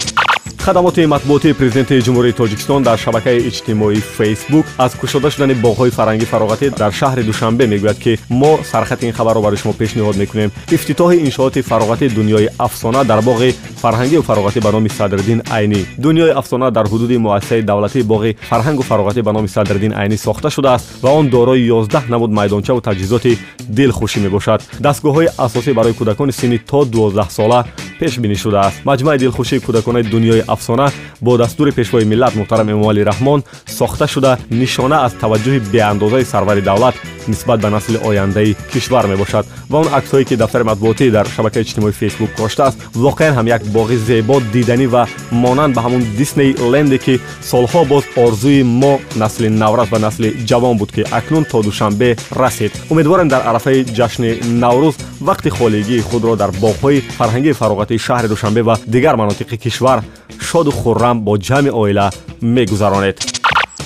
хадамоти 0.70 1.06
матбуотии 1.06 1.54
президенти 1.54 2.02
ҷумҳурии 2.06 2.38
тоҷикистон 2.42 2.84
дар 2.84 2.98
шабакаи 2.98 3.40
иҷтимоии 3.50 4.02
фейсбук 4.18 4.66
аз 4.78 4.92
кушода 5.02 5.30
шудани 5.32 5.56
боғҳои 5.66 5.92
фарҳангӣ 5.98 6.26
фароғатӣ 6.34 6.68
дар 6.82 6.92
шаҳри 7.00 7.24
душанбе 7.30 7.66
мегӯяд 7.74 7.98
ки 8.04 8.20
мо 8.30 8.52
сархати 8.72 9.06
ин 9.08 9.14
хабарро 9.18 9.42
барои 9.42 9.58
шумо 9.62 9.74
пешниҳод 9.82 10.16
мекунем 10.22 10.50
ифтитоҳи 10.76 11.18
иншооти 11.28 11.62
фароғатии 11.70 12.14
дунёи 12.18 12.48
афсона 12.66 13.02
дар 13.12 13.22
боғи 13.30 13.50
фарҳангию 13.84 14.22
фароғатӣ 14.30 14.60
ба 14.66 14.72
номи 14.76 14.90
садриддин 14.90 15.42
айнӣ 15.58 15.82
дунёи 16.06 16.32
афсона 16.40 16.72
дар 16.72 16.86
ҳудуди 16.92 17.18
муассисаи 17.18 17.62
давлатии 17.62 18.04
боғи 18.12 18.32
фарҳангу 18.50 18.84
фароғатӣ 18.90 19.22
ба 19.28 19.32
номи 19.32 19.48
садриддин 19.48 19.94
айнӣ 20.02 20.18
сохта 20.18 20.50
шудааст 20.56 20.86
ва 21.04 21.10
он 21.20 21.30
дорои 21.30 21.62
ёздаҳ 21.78 22.04
намуд 22.14 22.32
майдончаву 22.40 22.82
таҷҳизоти 22.88 23.38
дилхушӣ 23.78 24.20
мебошад 24.26 24.60
дастгоҳҳои 24.86 25.30
асосӣ 25.46 25.72
барои 25.74 25.98
кӯдакони 26.00 26.32
синни 26.40 26.60
то 26.70 26.80
дувоздаҳсола 26.94 27.60
пешбинӣ 28.00 28.38
шудааст 28.44 28.78
маҷмӯаи 28.90 29.18
дилхушии 29.24 29.60
кӯдаконаи 29.66 30.04
дунёи 30.14 30.42
афсона 30.60 30.92
бо 31.22 31.38
дастури 31.38 31.72
пешвои 31.72 32.06
миллат 32.06 32.36
муҳтарам 32.36 32.70
эмомалӣ 32.70 33.04
раҳмон 33.12 33.44
сохта 33.66 34.08
шуда 34.08 34.38
нишона 34.51 34.98
аз 35.06 35.13
таваҷҷӯҳи 35.22 35.60
беандозаи 35.74 36.25
сарвари 36.32 36.62
давлат 36.62 36.96
нисбат 37.28 37.62
ба 37.62 37.70
насли 37.70 37.98
ояндаи 38.10 38.56
кишвар 38.74 39.08
мебошад. 39.08 39.46
Ва 39.70 39.78
он 39.80 39.88
аксҳое 39.88 40.25
ки 40.25 40.36
дафтари 40.36 40.63
матбуотӣ 40.63 41.12
дар 41.12 41.28
шабакаи 41.36 41.63
иҷтимоии 41.63 42.00
фейсбук 42.01 42.32
коштааст 42.38 42.78
воқеан 42.96 43.34
ҳам 43.38 43.48
як 43.48 43.62
боғи 43.75 43.98
зебо 44.08 44.42
диданӣ 44.54 44.88
ва 44.88 45.08
монанд 45.32 45.75
ба 45.75 45.82
ҳамун 45.82 46.04
дисней 46.18 46.56
ленде 46.72 46.98
ки 46.98 47.20
солҳо 47.51 47.86
боз 47.92 48.04
орзуи 48.16 48.63
мо 48.63 49.00
насли 49.16 49.48
наврас 49.50 49.89
ва 49.92 50.00
насли 50.00 50.30
ҷавон 50.50 50.78
буд 50.78 50.92
ки 50.96 51.01
акнун 51.12 51.46
то 51.46 51.62
душанбе 51.62 52.18
расид. 52.32 52.72
Умедворем 52.89 53.28
дар 53.28 53.42
арафаи 53.50 53.86
ҷашни 53.98 54.30
наврӯз 54.63 54.96
вақти 55.28 55.50
холигии 55.50 56.01
худро 56.01 56.36
дар 56.36 56.51
боғҳои 56.63 57.04
фарҳангии 57.18 57.58
фароғатии 57.62 58.04
шаҳри 58.08 58.28
душанбе 58.28 58.62
ва 58.63 58.75
дигар 58.88 59.16
манотиқи 59.16 59.58
кишвар 59.58 60.00
шоду 60.48 60.72
хуррам 60.72 61.22
бо 61.22 61.38
ҷамъи 61.38 61.72
оила 61.81 62.12
мегузаронед 62.41 63.17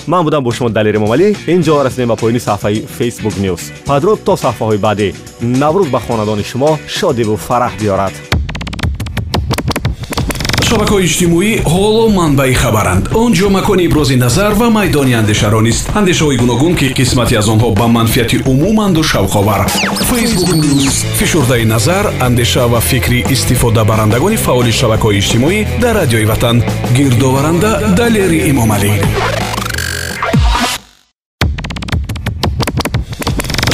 ман 0.06 0.24
будам 0.24 0.44
бо 0.44 0.52
шумо 0.52 0.70
далери 0.70 0.98
момалӣ 0.98 1.36
ин 1.52 1.60
ҷо 1.62 1.84
расидем 1.84 2.08
ба 2.08 2.16
поёни 2.16 2.40
саҳфаи 2.48 2.84
facebook 2.98 3.34
news 3.44 3.62
падрӯ 3.88 4.12
то 4.26 4.32
саҳфаҳои 4.44 4.78
баъдӣ 4.86 5.08
наврӯз 5.60 5.88
ба 5.94 6.00
хонадони 6.06 6.44
шумо 6.50 6.70
шодиву 6.96 7.36
фараҳ 7.46 7.72
биёрад 7.80 8.14
шабакаҳои 10.68 11.04
иҷтимоӣ 11.08 11.50
ҳоло 11.74 12.04
манбаи 12.18 12.54
хабаранд. 12.62 13.04
Он 13.22 13.30
ҷо 13.38 13.48
макони 13.56 13.82
ибрози 13.88 14.16
назар 14.24 14.52
ва 14.60 14.68
майдони 14.76 15.14
андешаро 15.20 15.60
нест 15.68 15.84
андешаҳои 16.00 16.36
гуногун 16.42 16.74
ки 16.78 16.86
қисмате 16.98 17.34
аз 17.40 17.46
онҳо 17.54 17.68
ба 17.80 17.86
манфиати 17.96 18.36
умуманду 18.52 19.02
шавқовар. 19.12 19.60
Фейсбук 20.10 20.50
нюз 20.54 20.96
фишурдаи 21.18 21.64
назар 21.74 22.04
андеша 22.26 22.64
ва 22.72 22.80
фикри 22.80 23.24
истифодабарандагони 23.34 24.36
фаъоли 24.44 24.72
шабакаҳои 24.80 25.18
иҷтимоӣ 25.20 25.58
дар 25.82 25.94
радиои 26.00 26.26
ватан. 26.30 26.56
Гирдоваранда 26.96 27.70
далери 27.98 28.38
имомалӣ 28.50 28.92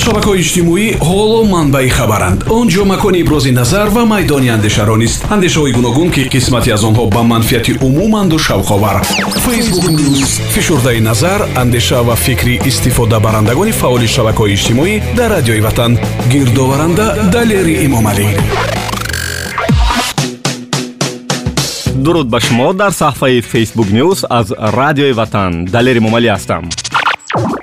шабакаҳои 0.04 0.40
иҷтимоӣ 0.45 0.87
ҳоло 1.09 1.40
манбаи 1.54 1.88
хабаранд. 1.97 2.40
Он 2.59 2.66
ҷо 2.75 2.83
макони 2.92 3.19
ибрози 3.25 3.52
назар 3.61 3.88
ва 3.97 4.02
майдони 4.12 4.49
андешаро 4.57 4.97
нест 5.02 5.21
андешаҳои 5.35 5.73
гуногун 5.78 6.09
ки 6.14 6.23
қисмате 6.35 6.71
аз 6.76 6.83
онҳо 6.88 7.04
ба 7.14 7.23
манфиати 7.33 7.73
умуманду 7.88 8.38
шавқовар. 8.47 8.97
Фейсбук 9.47 9.87
нюз 9.99 10.30
фишурдаи 10.54 11.00
назар 11.00 11.40
андеша 11.62 12.00
ва 12.09 12.16
фикри 12.25 12.54
истифодабарандагони 12.71 13.73
фаъоли 13.80 14.09
шабакаҳои 14.14 14.54
иҷтимоӣ 14.57 14.95
дар 15.19 15.30
радиои 15.37 15.61
ватан. 15.66 15.92
Гирдоваранда 16.33 17.07
далери 17.35 17.75
имомалӣ 17.87 18.28
дуруд 22.04 22.28
ба 22.35 22.40
шумо 22.40 22.73
дар 22.73 22.92
саҳфаи 23.02 23.40
фейсбук 23.52 23.88
нюз 23.99 24.19
аз 24.38 24.47
радиои 24.80 25.12
ватан. 25.21 25.52
Далери 25.64 26.00
момалӣ 26.07 26.28
ҳастам 26.37 26.64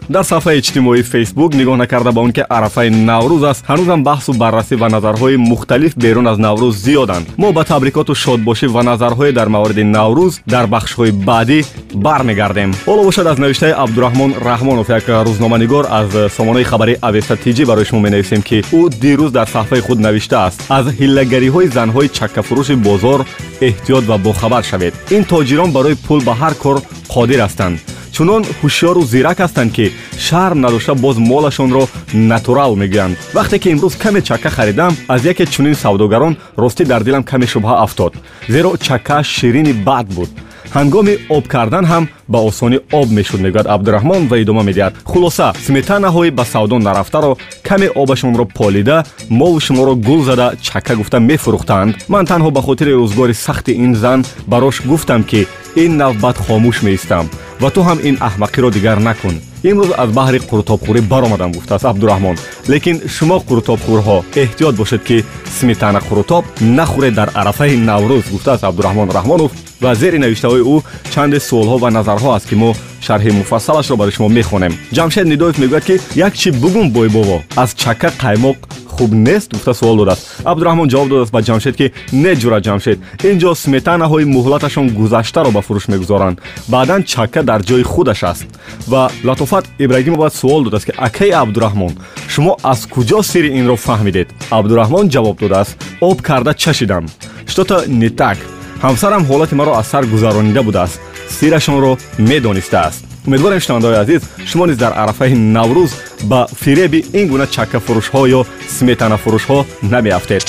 дар 0.10 0.24
сафҳаи 0.24 0.58
иҷтимоии 0.60 1.04
фейсбук 1.04 1.52
нигоҳ 1.54 1.78
накарда 1.84 2.12
ба 2.12 2.22
он 2.22 2.32
ки 2.32 2.44
арафаи 2.58 2.90
наврӯз 3.10 3.44
аст 3.52 3.66
ҳанӯзам 3.70 4.04
баҳсу 4.10 4.32
баррасӣ 4.42 4.76
ва 4.82 4.88
назарҳои 4.96 5.38
мухталиф 5.52 5.94
берун 6.04 6.28
аз 6.32 6.38
наврӯз 6.38 6.76
зиёданд. 6.86 7.26
Мо 7.38 7.52
ба 7.52 7.64
табрикоту 7.64 8.16
шодбошӣ 8.16 8.68
ва 8.76 8.82
назарҳое 8.90 9.32
дар 9.40 9.48
мавриди 9.56 9.84
наврӯз 9.98 10.34
дар 10.54 10.66
бахшҳои 10.74 11.12
баъдӣ 11.30 11.60
бармегардем 12.06 12.72
ҳоло 12.88 13.02
бошад 13.08 13.28
аз 13.28 13.38
навиштаи 13.38 13.74
абдураҳмон 13.84 14.32
раҳмонов 14.50 14.88
як 14.98 15.06
рӯзноманигор 15.28 15.86
аз 16.00 16.08
сомонаи 16.38 16.64
хабари 16.72 16.98
авеста 17.02 17.36
тиҷӣ 17.44 17.64
барои 17.70 17.86
шумо 17.90 18.02
менависем 18.08 18.42
ки 18.48 18.58
ӯ 18.80 18.82
дирӯз 19.04 19.32
дар 19.38 19.48
саҳфаи 19.56 19.82
худ 19.88 20.00
навиштааст 20.08 20.58
аз 20.78 20.86
ҳиллагариҳои 21.00 21.68
занҳои 21.78 22.14
чаккафурӯши 22.18 22.76
бозор 22.88 23.20
эҳтиёт 23.68 24.04
ва 24.10 24.18
бохабар 24.28 24.64
шавед. 24.72 24.94
Ин 25.16 25.24
тоҷирон 25.32 25.72
барои 25.78 25.96
пул 26.08 26.20
ба 26.28 26.34
ҳар 26.42 26.54
кор 26.64 26.78
қодир 27.14 27.40
ҳастанд 27.46 27.97
чунон 28.18 28.44
ҳушёру 28.62 29.02
зирак 29.14 29.38
ҳастанд 29.44 29.72
ки 29.78 29.86
шарм 30.26 30.58
надошта 30.66 30.94
боз 31.06 31.18
молашонро 31.32 31.84
натурал 32.32 32.72
мегӯянд. 32.82 33.18
Вақте 33.38 33.56
ки 33.62 33.68
имрӯз 33.74 33.94
каме 34.04 34.22
чакка 34.28 34.50
харидам 34.50 34.94
аз 35.14 35.22
яке 35.32 35.46
чунин 35.54 35.76
савдогарон 35.84 36.34
ростӣ 36.62 36.84
дар 36.92 37.02
дилам 37.04 37.24
каме 37.32 37.46
шубҳа 37.54 37.76
афтод. 37.86 38.14
Зеро 38.54 38.72
чакка 38.86 39.18
ширини 39.24 39.74
бад 39.88 40.08
буд 40.16 40.30
ҳангоми 40.76 41.16
об 41.30 41.44
кардан 41.54 41.86
ҳам 41.92 42.04
ба 42.28 42.40
осонӣ 42.50 42.78
об 43.00 43.08
мешуд 43.18 43.42
мегӯяд 43.46 43.68
абдураҳмон 43.76 44.28
ва 44.28 44.36
идома 44.44 44.64
медиҳад. 44.70 44.94
Хулоса 45.12 45.48
сметанаҳои 45.66 46.32
ба 46.38 46.44
савдо 46.54 46.78
нарафтаро 46.80 47.38
каме 47.68 47.88
обашонро 48.02 48.46
полида 48.46 48.98
молу 49.30 49.60
шуморо 49.60 49.94
гул 49.96 50.22
зада 50.24 50.48
чакка 50.62 50.96
гуфта 50.96 51.20
мефурӯхтанд 51.20 51.96
ман 52.14 52.26
танҳо 52.26 52.50
ба 52.52 52.62
хотири 52.62 52.94
рӯзгори 53.00 53.34
сахти 53.46 53.72
ин 53.86 53.96
зан 53.96 54.20
барош 54.52 54.82
гуфтам 54.90 55.24
ки 55.24 55.48
ин 55.84 55.92
навбат 55.98 56.38
хомӯш 56.46 56.78
меистам. 56.86 57.26
Ва 57.62 57.70
ту 57.72 57.82
ҳам 57.88 58.00
ин 58.10 58.16
аҳмақиро 58.28 58.70
дигар 58.72 59.00
накун 59.00 59.36
имрӯз 59.64 59.92
аз 59.98 60.10
баҳри 60.18 60.40
қуртобхӯрӣ 60.50 61.02
баромадам 61.12 61.52
гуфтааст 61.52 61.86
абдураҳмон 61.86 62.36
лекин 62.70 62.98
шумо 63.16 63.38
қуртобхӯрҳо 63.50 64.18
эҳтиёт 64.42 64.76
бошед 64.82 65.02
ки 65.08 65.18
сметана 65.60 66.00
қурутоб 66.08 66.44
нахӯред 66.62 67.14
дар 67.20 67.30
арафаи 67.34 67.78
наврӯз 67.90 68.24
гуфтааст 68.34 68.64
абдураҳмон 68.64 69.10
раҳмонов 69.18 69.52
ва 69.82 69.96
зери 69.96 70.18
навиштаҳои 70.26 70.64
ӯ 70.74 70.76
чанде 71.14 71.40
суолҳо 71.50 71.76
ва 71.84 71.90
назарҳо 71.98 72.30
аст 72.38 72.48
ки 72.50 72.56
мо 72.56 72.70
шарҳи 73.06 73.32
муфассалашро 73.40 73.96
барои 73.98 74.16
шумо 74.18 74.30
мехонем. 74.30 74.74
Ҷамшед 74.98 75.26
нидоев 75.32 75.58
мегӯяд 75.62 75.84
ки 75.90 75.96
як 76.28 76.34
чӣ 76.42 76.50
бугум 76.62 76.88
бойбово 76.96 77.38
аз 77.56 77.70
чакка 77.82 78.10
қаймоқ 78.24 78.58
хуб 78.98 79.12
нест 79.28 79.54
гуфта 79.54 79.74
суол 79.74 79.98
додааст 79.98 80.24
абдураҳмон 80.52 80.88
ҷавоб 80.94 81.10
додааст 81.10 81.32
ба 81.36 81.42
ҷамшед 81.48 81.76
ки 81.80 81.88
не 82.24 82.34
ҷура 82.42 82.60
ҷамшед 82.68 82.98
ин 83.30 83.36
ҷо 83.42 83.50
сметанаҳои 83.64 84.26
муҳлаташон 84.36 84.88
гузаштаро 85.00 85.52
ба 85.58 85.62
фурӯш 85.68 85.86
мегузоранд 85.94 86.42
баъдан 86.74 87.02
чакка 87.12 87.42
дар 87.50 87.62
ҷои 87.70 87.84
худаш 87.92 88.22
аст 88.32 88.46
ва 88.92 89.02
латофат 89.28 89.66
ибрагимова 89.86 90.30
суол 90.40 90.62
додааст 90.64 90.86
ки 90.88 90.94
акаи 91.08 91.32
абдураҳмон 91.44 91.94
шумо 92.34 92.54
аз 92.72 92.80
куҷо 92.94 93.20
сири 93.32 93.50
инро 93.60 93.76
фаҳмидед 93.88 94.28
абдураҳмон 94.58 95.06
ҷавоб 95.14 95.36
додааст 95.44 95.74
об 96.02 96.18
карда 96.28 96.54
чашидам 96.64 97.06
что-то 97.52 97.78
не 98.02 98.10
так 98.22 98.38
ҳамсарам 98.86 99.24
ҳолати 99.30 99.56
маро 99.60 99.74
аз 99.82 99.88
сар 99.92 100.04
гузаронида 100.14 100.62
будааст 100.68 101.00
сирашонро 101.38 101.92
медонистааст 102.30 103.02
умедворем 103.28 103.60
шунавандаҳои 103.60 104.02
азиз 104.04 104.22
шумо 104.50 104.66
низ 104.68 104.78
дар 104.84 104.94
арафаи 105.02 105.34
наврӯз 105.56 105.92
ба 106.32 106.40
фиреби 106.62 107.00
ин 107.20 107.26
гуна 107.32 107.46
чаккафурӯшҳо 107.56 108.22
ё 108.38 108.42
сметанафурӯшҳо 108.76 109.58
намеафтед 109.94 110.44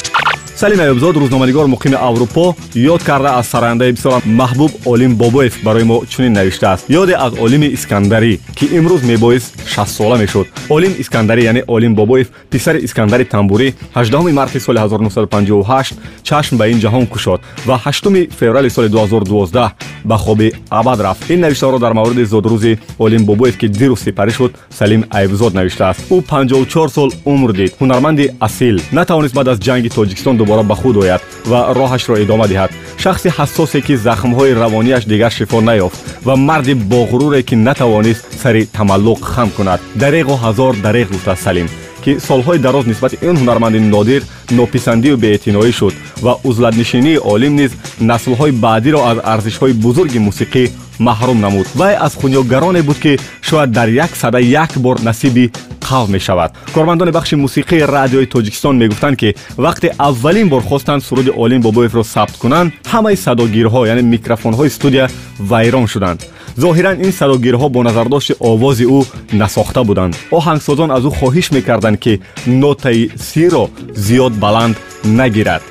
салим 0.59 0.81
аёбзод 0.81 1.17
рӯзноманигор 1.17 1.67
муқими 1.71 1.95
аврупо 1.95 2.57
ёд 2.75 3.03
карда 3.05 3.39
аз 3.39 3.47
сарояндаи 3.47 3.93
бисёр 3.93 4.21
маҳбуб 4.27 4.73
олим 4.87 5.15
бобоев 5.15 5.55
барои 5.63 5.85
мо 5.85 6.03
чунин 6.11 6.33
навиштааст 6.33 6.91
ёде 6.91 7.13
аз 7.13 7.33
олими 7.39 7.67
искандарӣ 7.77 8.41
ки 8.57 8.67
имрӯз 8.79 9.03
мебоис 9.07 9.53
шастсола 9.67 10.17
мешуд. 10.19 10.47
Олим 10.69 10.93
искандарӣ 10.99 11.43
яъне 11.45 11.63
олим 11.69 11.95
бобоев 11.95 12.27
писари 12.51 12.79
искандари 12.79 13.25
тамбурӣ 13.25 13.75
18 13.95 14.33
марти 14.33 14.59
соли 14.61 14.79
1958 14.79 15.97
чашм 16.25 16.57
ба 16.57 16.67
ин 16.69 16.81
ҷаҳон 16.81 17.07
кушод 17.07 17.41
ва 17.67 17.81
8 17.85 18.31
феврали 18.39 18.71
соли 18.71 18.89
2012 18.89 19.71
ба 20.05 20.17
хоби 20.17 20.53
абад 20.71 21.01
рафт. 21.01 21.31
Ин 21.31 21.41
навиштаҳоро 21.41 21.79
дар 21.79 21.93
мавриди 21.93 22.25
зодрӯзи 22.25 22.79
олим 22.99 23.25
бобоев 23.25 23.57
ки 23.59 23.69
диру 23.69 23.97
сипарӣ 23.97 24.33
шуд 24.33 24.53
салим 24.71 25.05
айбзод 25.11 25.55
навиштааст 25.55 26.01
ӯ 26.11 26.23
54 26.23 26.89
сол 26.89 27.13
умр 27.25 27.53
дид. 27.53 27.73
Ҳунарманди 27.81 28.31
асил 28.41 28.81
натавонист 28.93 29.35
баъд 29.35 29.49
аз 29.49 29.59
ҷанги 29.59 29.89
тоҷикистон 29.89 30.37
дубора 30.49 30.63
ба 30.63 30.75
худ 30.75 30.97
ояд 30.97 31.23
ва 31.45 31.75
роҳашро 31.75 32.17
идома 32.23 32.47
диҳад 32.49 32.71
шахси 33.03 33.29
ҳассосе 33.29 33.81
ки 33.87 33.95
захмҳои 33.97 34.53
равонияш 34.63 35.05
дигар 35.05 35.33
шифо 35.33 35.61
наёфт 35.61 35.99
ва 36.25 36.37
марди 36.37 36.75
боғуруре 36.93 37.43
ки 37.43 37.55
натавонист 37.55 38.25
сари 38.43 38.63
тамаллуқ 38.77 39.21
хам 39.23 39.51
кунад 39.57 39.81
дареғу 40.03 40.35
ҳазор 40.45 40.73
дареғ 40.87 41.09
гуфтааст 41.13 41.43
салим 41.43 41.69
ки 42.05 42.13
солҳои 42.29 42.59
дароз 42.59 42.87
нисбати 42.87 43.17
ин 43.29 43.37
ҳунарманди 43.41 43.79
нодир 43.95 44.23
нописандию 44.51 45.17
беэътиноӣ 45.23 45.73
шуд 45.79 45.95
ва 46.25 46.33
узладнишинии 46.49 47.19
олим 47.33 47.55
низ 47.61 47.71
наслҳои 48.01 48.53
баъдиро 48.65 49.01
аз 49.11 49.19
арзишҳои 49.33 49.73
бузурги 49.85 50.19
мусиқӣ 50.29 50.65
маҳрум 50.99 51.39
намуд 51.41 51.67
вай 51.75 51.95
аз 52.07 52.13
хунёгароне 52.21 52.83
буд 52.83 52.99
ки 53.05 53.13
шояд 53.49 53.71
дар 53.71 53.89
як 53.89 54.17
сада 54.23 54.41
як 54.41 54.71
бор 54.77 54.97
насиби 55.09 55.53
қавм 55.89 56.11
мешавад 56.11 56.51
кормандони 56.75 57.11
бахши 57.11 57.35
мусиқии 57.37 57.87
радиои 57.97 58.27
тоҷикистон 58.27 58.77
мегуфтанд 58.77 59.17
ки 59.17 59.35
вақте 59.57 59.95
аввалин 59.99 60.49
бор 60.49 60.63
хостанд 60.63 61.05
суруди 61.05 61.31
олим 61.31 61.63
бобоевро 61.63 62.05
сабт 62.05 62.37
кунанд 62.37 62.73
ҳамаи 62.93 63.17
садогирҳо 63.17 63.87
яъне 63.87 64.03
микрофонҳои 64.15 64.71
студия 64.71 65.09
вайрон 65.39 65.87
шуданд 65.87 66.21
зоҳиран 66.63 66.97
ин 67.05 67.13
садогирҳо 67.21 67.69
бо 67.75 67.83
назардошти 67.83 68.35
овози 68.41 68.85
ӯ 68.99 69.01
насохта 69.33 69.81
буданд 69.85 70.15
оҳангсозон 70.39 70.91
аз 70.97 71.05
ӯ 71.09 71.11
хоҳиш 71.19 71.47
мекарданд 71.57 71.99
ки 72.05 72.21
нотаи 72.47 73.11
сиро 73.29 73.65
зиёд 74.07 74.33
баланд 74.45 74.77
нагирад 75.05 75.63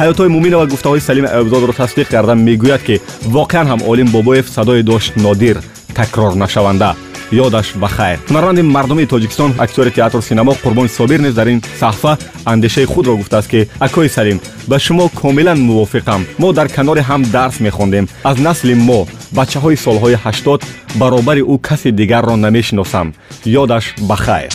ҳаётҳои 0.00 0.28
муминова 0.36 0.66
гуфтаҳои 0.72 1.00
салими 1.08 1.28
айёбзодро 1.34 1.72
тасдиқ 1.80 2.06
карда 2.14 2.34
мегӯяд 2.48 2.82
ки 2.88 3.00
воқеан 3.36 3.66
ҳам 3.70 3.80
олим 3.90 4.08
бобоев 4.16 4.46
садое 4.56 4.82
дошт 4.82 5.16
нодир 5.16 5.56
такрорнашаванда 5.98 6.90
ёдаш 7.32 7.74
ба 7.74 7.88
хайр. 7.88 8.18
Ҳунарманди 8.28 8.62
мардумии 8.62 9.06
тоҷикистон 9.06 9.54
актёри 9.58 9.90
театру 9.90 10.22
синамо 10.22 10.52
қурбони 10.64 10.88
собир 10.88 11.20
низ 11.20 11.34
дар 11.34 11.48
ин 11.48 11.62
саҳфа 11.80 12.18
андешаи 12.44 12.84
худро 12.84 13.16
гуфтааст 13.16 13.48
ки 13.50 13.68
акои 13.80 14.08
салим 14.08 14.40
ба 14.66 14.78
шумо 14.78 15.08
комилан 15.08 15.58
мувофиқам. 15.58 16.26
Мо 16.38 16.52
дар 16.52 16.68
канори 16.68 17.00
ҳам 17.00 17.22
дарс 17.30 17.60
мехондем. 17.60 18.08
Аз 18.24 18.38
насли 18.38 18.74
мо 18.74 19.06
бачаҳои 19.32 19.76
солҳои 19.76 20.16
ҳаштод 20.24 20.60
баробари 20.94 21.42
ӯ 21.42 21.58
каси 21.60 21.90
дигарро 21.90 22.36
намешиносам. 22.36 23.14
Ёдаш 23.44 23.84
ба 24.08 24.16
хайр 24.16 24.50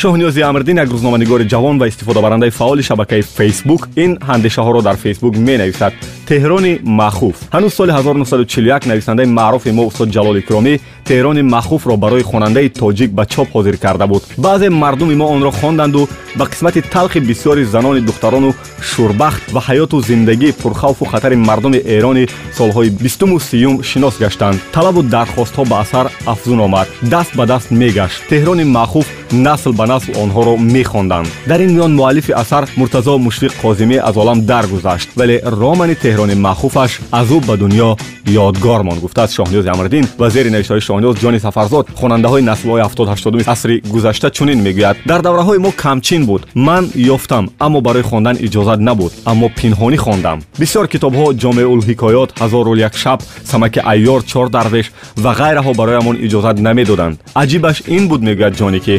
шоҳниёзи 0.00 0.40
амрдин 0.40 0.76
як 0.76 0.88
рӯзноманигори 0.88 1.44
ҷавон 1.52 1.76
ва 1.78 1.86
истифодабарандаи 1.88 2.50
фаъоли 2.50 2.82
шабакаи 2.82 3.22
фейсбук 3.22 3.82
ин 3.96 4.12
андешаҳоро 4.34 4.80
дар 4.82 4.96
фейсбук 4.96 5.34
менависад 5.48 5.92
теҳрони 6.30 6.72
махуф. 7.00 7.36
Ҳанӯз 7.54 7.72
соли 7.78 7.92
1941 7.92 8.86
нависандаи 8.86 9.26
маъруфи 9.26 9.70
мо 9.70 9.82
устод 9.86 10.08
ҷалол 10.16 10.36
икромӣ 10.42 10.74
теҳрони 11.08 11.42
махуфро 11.42 11.96
барои 11.96 12.22
хонандаи 12.22 12.68
тоҷик 12.80 13.10
ба 13.18 13.24
чоп 13.26 13.48
ҳозир 13.54 13.76
карда 13.84 14.06
буд. 14.06 14.22
Баъзе 14.38 14.68
мардуми 14.70 15.14
мо 15.20 15.26
онро 15.34 15.50
хонданду 15.50 16.08
ба 16.38 16.44
қисмати 16.52 16.80
талхи 16.94 17.20
бисёри 17.30 17.64
занони 17.64 18.00
духтарону 18.00 18.54
шурбахт 18.90 19.42
ва 19.54 19.60
ҳаёту 19.68 19.96
зиндагии 20.08 20.52
пурхавфу 20.52 21.04
хатари 21.04 21.36
мардуми 21.36 21.80
эрони 21.96 22.24
солҳои 22.58 22.88
бистуму 23.02 23.38
сиюм 23.48 23.82
шинос 23.82 24.16
гаштанд. 24.22 24.60
Талабу 24.72 25.02
дархостҳо 25.02 25.62
ба 25.70 25.76
асар 25.84 26.06
афзун 26.32 26.60
омад. 26.66 26.88
Даст 27.02 27.32
ба 27.38 27.44
даст 27.52 27.68
мегашт. 27.70 28.18
Теҳрони 28.30 28.64
махуф 28.64 29.06
насл 29.32 29.72
ба 29.72 29.86
насл 29.86 30.10
онҳоро 30.22 30.56
мехонданд 30.56 31.28
дар 31.46 31.60
ин 31.60 31.70
миён 31.76 31.92
муаллифи 31.94 32.32
асар 32.32 32.68
муртазо 32.76 33.18
мушфиқ 33.18 33.52
қозимӣ 33.62 33.98
аз 33.98 34.16
олам 34.16 34.44
даргузашт 34.44 35.08
вале 35.16 35.40
романи 35.44 35.94
теҳрони 35.94 36.34
махуфаш 36.34 37.00
аз 37.12 37.28
ӯ 37.28 37.38
ба 37.46 37.56
дунё 37.56 37.96
ёдгор 38.26 38.82
монд 38.82 39.00
гуфтааст 39.00 39.34
шоҳниёзи 39.38 39.68
амрдин 39.68 40.04
ва 40.18 40.30
зери 40.30 40.50
навишаҳои 40.50 40.80
шоҳниёз 40.88 41.16
ҷони 41.22 41.40
сафарзод 41.40 41.86
хонандаҳои 42.00 42.42
наслҳои 42.42 42.82
ҳафтодҳаштодуми 42.86 43.44
асри 43.46 43.82
гузашта 43.94 44.30
чунин 44.30 44.58
мегӯяд 44.66 44.96
дар 45.06 45.20
давраҳои 45.22 45.58
мо 45.58 45.70
камчин 45.84 46.22
бут 46.26 46.42
ман 46.54 46.84
ёфтам 47.16 47.44
аммо 47.58 47.80
барои 47.80 48.02
хондан 48.02 48.36
иҷозат 48.46 48.80
набуд 48.88 49.12
аммо 49.30 49.46
пинҳонӣ 49.58 49.96
хондам 50.04 50.38
бисёр 50.60 50.86
китобҳо 50.92 51.26
ҷомеулҳикоёт 51.42 52.30
ҳазору 52.40 52.72
як 52.88 52.94
шаб 53.02 53.18
самаки 53.44 53.80
айёр 53.92 54.20
чор 54.30 54.46
дарвеш 54.56 54.86
ва 55.22 55.30
ғайраҳо 55.40 55.72
бароямон 55.80 56.16
иҷозат 56.26 56.56
намедоданд 56.66 57.16
аҷибаш 57.42 57.76
ин 57.96 58.04
буд 58.10 58.20
мегӯяд 58.28 58.54
ҷонӣ 58.60 58.80
ки 58.86 58.96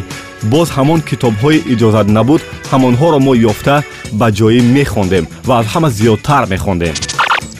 боз 0.52 0.68
ҳамон 0.76 1.00
китобҳои 1.08 1.62
иҷозат 1.72 2.06
набуд 2.16 2.40
ҳамонҳоро 2.70 3.18
мо 3.26 3.32
ёфта 3.50 3.76
ба 4.20 4.26
ҷоӣ 4.38 4.60
мехондем 4.78 5.24
ва 5.48 5.54
аз 5.60 5.66
ҳама 5.72 5.88
зиёдтар 5.98 6.44
мехондем. 6.54 6.94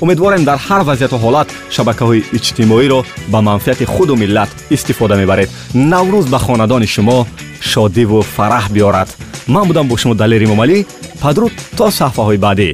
Умедворем 0.02 0.42
дар 0.49 0.59
ҳар 0.66 0.83
вазъияту 0.88 1.16
ҳолат 1.25 1.49
шабакаҳои 1.75 2.25
иҷтимоиро 2.37 3.00
ба 3.33 3.38
манфиати 3.49 3.85
худу 3.92 4.14
миллат 4.23 4.50
истифода 4.76 5.14
мебаред. 5.23 5.49
Наврӯз 5.92 6.26
ба 6.33 6.38
хонадони 6.47 6.88
шумо 6.95 7.19
шодиву 7.71 8.21
фараҳ 8.37 8.64
биёрад. 8.75 9.09
Ман 9.54 9.64
будам 9.69 9.87
бо 9.88 9.97
шумо 9.97 10.14
далери 10.14 10.47
момалӣ 10.52 10.78
падруд 11.23 11.52
то 11.78 11.87
саҳфаҳои 11.99 12.38
баъдӣ 12.47 12.69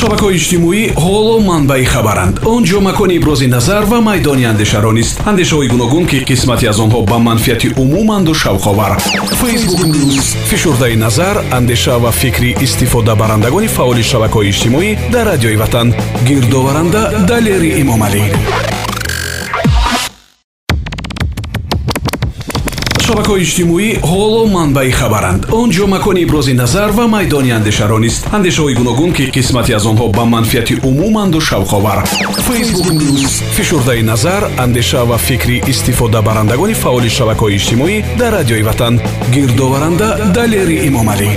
шабакаҳои 0.00 0.36
иҷтимоӣ 0.40 0.82
ҳоло 1.04 1.36
манбаи 1.50 1.84
хабаранд. 1.92 2.34
Он 2.54 2.62
ҷо 2.68 2.78
макони 2.88 3.14
ибрози 3.18 3.46
назар 3.56 3.82
ва 3.90 3.98
майдони 4.08 4.44
андешаро 4.52 4.92
нест 4.98 5.14
андешаҳои 5.30 5.68
гуногун 5.74 6.04
ки 6.10 6.18
қисмате 6.30 6.66
аз 6.72 6.78
онҳо 6.84 7.00
ба 7.10 7.18
манфиати 7.18 7.68
умуманду 7.82 8.32
шавқовар. 8.42 8.92
Фейсбук 9.40 9.80
нюз 9.86 10.26
фишурдаи 10.50 10.96
назар 11.04 11.36
андеша 11.58 11.96
ва 11.98 12.10
фикри 12.20 12.50
истифодабарандагони 12.66 13.68
фаъоли 13.76 14.02
шабакаҳои 14.10 14.50
иҷтимоӣ 14.52 14.88
дар 15.14 15.24
радиои 15.32 15.56
ватан. 15.62 15.88
Гирдоваранда 16.28 17.02
далери 17.30 17.70
эмомалӣ 17.80 18.24
шабакаҳои 23.06 23.42
иҷтимоӣ 23.46 23.88
ҳоло 24.10 24.42
манбаи 24.56 24.90
хабаранд. 24.98 25.42
Он 25.60 25.68
ҷо 25.76 25.86
макони 25.94 26.20
ибрози 26.26 26.54
назар 26.62 26.90
ва 26.98 27.04
майдони 27.14 27.50
андешаро 27.58 27.98
нест 28.04 28.22
андешаҳои 28.36 28.74
гуногун 28.80 29.10
ки 29.16 29.24
қисмате 29.36 29.72
аз 29.78 29.84
онҳо 29.90 30.06
ба 30.16 30.24
манфиати 30.34 30.74
умуманду 30.88 31.40
шавқовар. 31.48 31.98
Фейсбук 32.46 32.86
нюз 33.00 33.32
фишурдаи 33.56 34.02
назар 34.12 34.42
андеша 34.64 35.02
ва 35.10 35.18
фикри 35.26 35.62
истифодабарандагони 35.72 36.74
фаъоли 36.82 37.10
шабакаҳои 37.16 37.56
иҷтимоӣ 37.58 37.96
дар 38.20 38.32
радиои 38.38 38.62
ватан. 38.68 38.94
Гирдоваранда 39.34 40.08
далери 40.36 40.76
эмомалӣ 40.88 41.30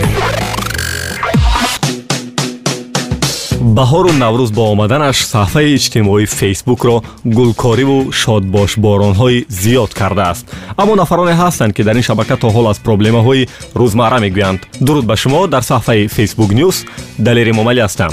баҳору 3.78 4.12
наврӯз 4.24 4.52
бо 4.58 4.64
омаданаш 4.74 5.18
саҳфаи 5.34 5.74
иҷтимоии 5.78 6.32
фейсбукро 6.40 6.96
гулкориву 7.38 8.00
шодбошборонҳои 8.22 9.46
зиёд 9.62 9.92
кардааст. 10.00 10.44
Аммо 10.82 10.94
нафароне 11.02 11.34
ҳастанд 11.42 11.74
ки 11.76 11.84
дар 11.88 11.96
ин 12.00 12.06
шабака 12.10 12.36
то 12.42 12.48
ҳол 12.56 12.66
аз 12.72 12.80
проблемаҳои 12.88 13.48
рӯзмарра 13.80 14.20
мегӯянд. 14.26 14.60
Дуруд 14.86 15.06
ба 15.06 15.16
шумо 15.22 15.48
дар 15.54 15.64
саҳфаи 15.72 16.08
фейсбук 16.16 16.52
нюс 16.60 16.78
далери 17.28 17.52
момалӣ 17.60 17.82
ҳастам 17.88 18.12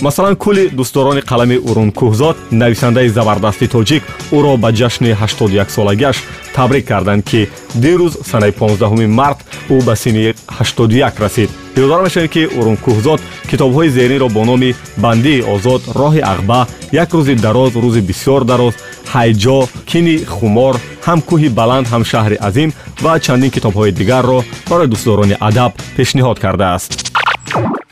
масалан 0.00 0.36
кулли 0.36 0.64
дӯстдорони 0.78 1.22
қалами 1.30 1.56
урункӯҳзод 1.68 2.36
нависандаи 2.50 3.08
забардасти 3.08 3.66
тоҷик 3.74 4.02
ӯро 4.36 4.52
ба 4.62 4.70
ҷашни 4.80 5.10
81солагиаш 5.22 6.16
табрик 6.56 6.84
карданд 6.90 7.22
ки 7.30 7.48
дирӯз 7.82 8.12
санаи 8.30 8.52
15 8.52 9.06
март 9.18 9.38
ӯ 9.74 9.76
ба 9.86 9.94
синни 9.96 10.34
81 10.60 11.20
расид. 11.24 11.50
Ёдора 11.76 12.02
мешавем 12.02 12.28
ки 12.28 12.42
урункӯҳзод 12.58 13.20
китобҳои 13.50 13.88
зеринро 13.96 14.28
бо 14.28 14.44
номи 14.44 14.74
бандии 14.96 15.44
озод 15.54 15.82
роҳи 16.00 16.22
ағба 16.32 16.60
як 16.92 17.10
рӯзи 17.16 17.34
дароз 17.46 17.72
рӯзи 17.84 18.00
бисёр 18.08 18.44
дароз 18.44 18.74
ҳайҷо 19.12 19.58
кини 19.90 20.16
хумор 20.34 20.74
ҳам 21.06 21.20
кӯҳи 21.28 21.48
баланд 21.58 21.86
ҳам 21.92 22.02
шаҳри 22.10 22.36
азим 22.48 22.70
ва 23.04 23.12
чандин 23.24 23.50
китобҳои 23.56 23.92
дигарро 24.00 24.38
барои 24.70 24.90
дӯстдорони 24.92 25.36
адаб 25.48 25.72
пешниҳод 25.96 26.38
кардааст 26.44 27.15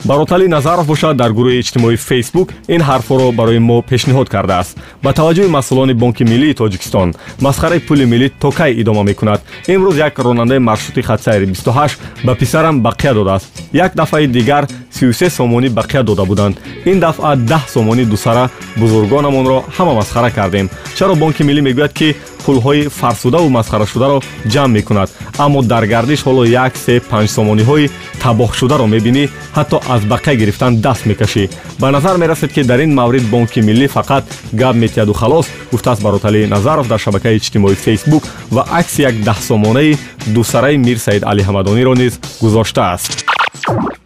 баротали 0.05 0.47
назаров 0.49 0.87
бошад 0.87 1.17
дар 1.17 1.31
гурӯҳи 1.33 1.61
иҷтимоии 1.63 1.97
фейсбук 1.97 2.49
ин 2.69 2.81
ҳарфҳоро 2.89 3.33
барои 3.39 3.59
мо 3.59 3.77
пешниҳод 3.91 4.29
кардааст. 4.35 4.77
Ба 5.05 5.11
таваҷҷӯҳи 5.19 5.55
масъулони 5.57 5.95
бонки 6.03 6.25
миллии 6.25 6.55
тоҷикистон 6.61 7.09
масхараи 7.41 7.81
пули 7.87 8.05
миллӣ 8.13 8.29
то 8.43 8.51
кай 8.59 8.71
идома 8.81 9.03
мекунад. 9.11 9.41
Имрӯз 9.75 9.97
як 10.07 10.19
ронандаи 10.19 10.59
маршрути 10.59 11.03
хатсайри 11.03 11.47
28 11.47 11.99
ба 12.25 12.35
писарам 12.35 12.83
бақия 12.83 13.15
додааст. 13.15 13.49
Як 13.73 13.95
дафъаи 13.95 14.27
дигар 14.27 14.67
33 14.95 15.31
сомонӣ 15.31 15.69
бақия 15.69 16.03
дода 16.03 16.25
буданд. 16.25 16.57
Ин 16.85 17.01
дафъа 17.01 17.37
10 17.37 17.69
сомонӣ 17.69 18.05
дусара 18.05 18.51
бузургонамонро 18.77 19.65
ҳама 19.77 19.95
масхара 19.95 20.31
кардем. 20.31 20.71
Чаро 20.97 21.15
бонки 21.15 21.43
миллӣ 21.43 21.61
мегӯяд 21.69 21.93
ки 21.93 22.17
пулҳои 22.45 22.89
фарсудаву 22.89 23.49
масхарашударо 23.49 24.23
ҷамъ 24.53 24.73
мекунад. 24.77 25.09
Аммо 25.39 25.63
дар 25.63 25.85
гардиш 25.87 26.21
ҳоло 26.27 26.43
як 26.65 26.77
се 26.77 26.95
панҷсомониҳои 27.11 27.91
табоҳшударо 28.23 28.87
мебинӣ 28.95 29.25
ҳатто 29.57 29.77
аз 29.95 30.03
бақия 30.13 30.35
гирифтан 30.41 30.73
даст 30.85 31.07
мекашӣ. 31.07 31.45
Ба 31.81 31.91
назар 31.91 32.17
мерасед 32.23 32.53
ки 32.55 32.63
дар 32.63 32.81
ин 32.85 32.95
маврид 32.95 33.25
бонки 33.35 33.61
миллӣ 33.69 33.87
фақат 33.97 34.25
гап 34.61 34.75
метияду 34.77 35.13
халос 35.21 35.47
гуфтааст 35.73 36.03
бароталии 36.03 36.47
назаров 36.55 36.87
дар 36.89 37.01
шабакаи 37.05 37.37
иҷтимоии 37.37 37.83
фейсбук 37.85 38.23
ва 38.51 38.63
акси 38.71 39.03
як 39.03 39.15
даҳсомонаи 39.29 39.99
дусараи 40.27 40.77
мир 40.77 40.99
саид 41.07 41.23
алиҳамадониро 41.31 41.95
низ 42.03 42.13
гузоштааст 42.43 43.34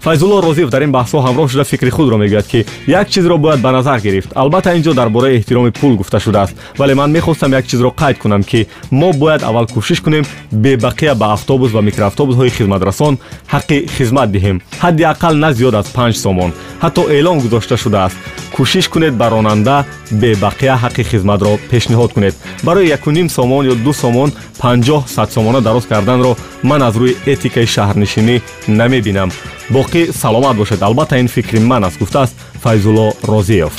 файзулло 0.01 0.41
розиев 0.41 0.71
дар 0.71 0.83
ин 0.83 0.93
баҳсҳо 0.93 1.19
ҳамроҳ 1.27 1.49
шуда 1.53 1.65
фикри 1.65 1.91
худро 1.91 2.17
мегӯяд 2.17 2.47
ки 2.53 2.67
як 2.87 3.09
чизро 3.11 3.37
бояд 3.39 3.61
ба 3.61 3.71
назар 3.73 4.01
гирифт 4.01 4.31
албатта 4.35 4.75
ин 4.77 4.83
ҷо 4.83 4.95
дар 4.95 5.09
бораи 5.09 5.39
эҳтироми 5.39 5.71
пул 5.81 5.97
гуфта 5.97 6.19
шудааст 6.21 6.55
вале 6.79 6.95
ман 6.95 7.11
мехостам 7.11 7.53
як 7.53 7.67
чизро 7.67 7.89
қайд 8.01 8.19
кунам 8.19 8.43
ки 8.43 8.69
мо 8.91 9.13
бояд 9.13 9.43
аввал 9.43 9.67
кӯшиш 9.67 10.01
кунем 10.01 10.25
бебақия 10.53 11.15
ба 11.15 11.33
автобус 11.33 11.73
ва 11.73 11.83
микроавтобусҳои 11.83 12.51
хизматрасон 12.51 13.19
ҳаққи 13.53 13.89
хизмат 13.97 14.31
диҳем 14.31 14.61
ҳадди 14.83 15.03
аққал 15.13 15.35
на 15.35 15.53
зиёд 15.53 15.75
аз 15.75 15.87
панҷ 15.97 16.17
сомон 16.17 16.51
ҳатто 16.83 17.03
эълон 17.17 17.39
гузошта 17.41 17.77
шудааст 17.77 18.17
кӯшиш 18.57 18.89
кунед 18.89 19.15
ба 19.21 19.27
ронанда 19.31 19.85
бебақия 20.23 20.77
ҳаққи 20.85 21.03
хизматро 21.11 21.53
пешниҳод 21.71 22.13
кунед 22.13 22.35
барои 22.63 22.89
якуним 22.97 23.29
сомон 23.29 23.67
ё 23.73 23.75
ду 23.85 23.93
сомон 23.93 24.31
панҷоҳ 24.63 25.03
садсомона 25.15 25.61
дароз 25.61 25.85
карданро 25.87 26.33
ман 26.63 26.83
аз 26.89 26.95
рӯи 27.01 27.17
этикаи 27.33 27.67
шаҳрнишинӣ 27.75 28.37
намебинам 28.69 29.31
боқӣ 29.71 30.13
саломат 30.13 30.57
бошед. 30.57 30.83
Албатта 30.83 31.19
ин 31.19 31.29
фикри 31.29 31.61
ман 31.61 31.85
аст 31.85 31.99
гуфтааст. 31.99 32.35
Файзулло 32.63 33.15
розиев 33.23 33.73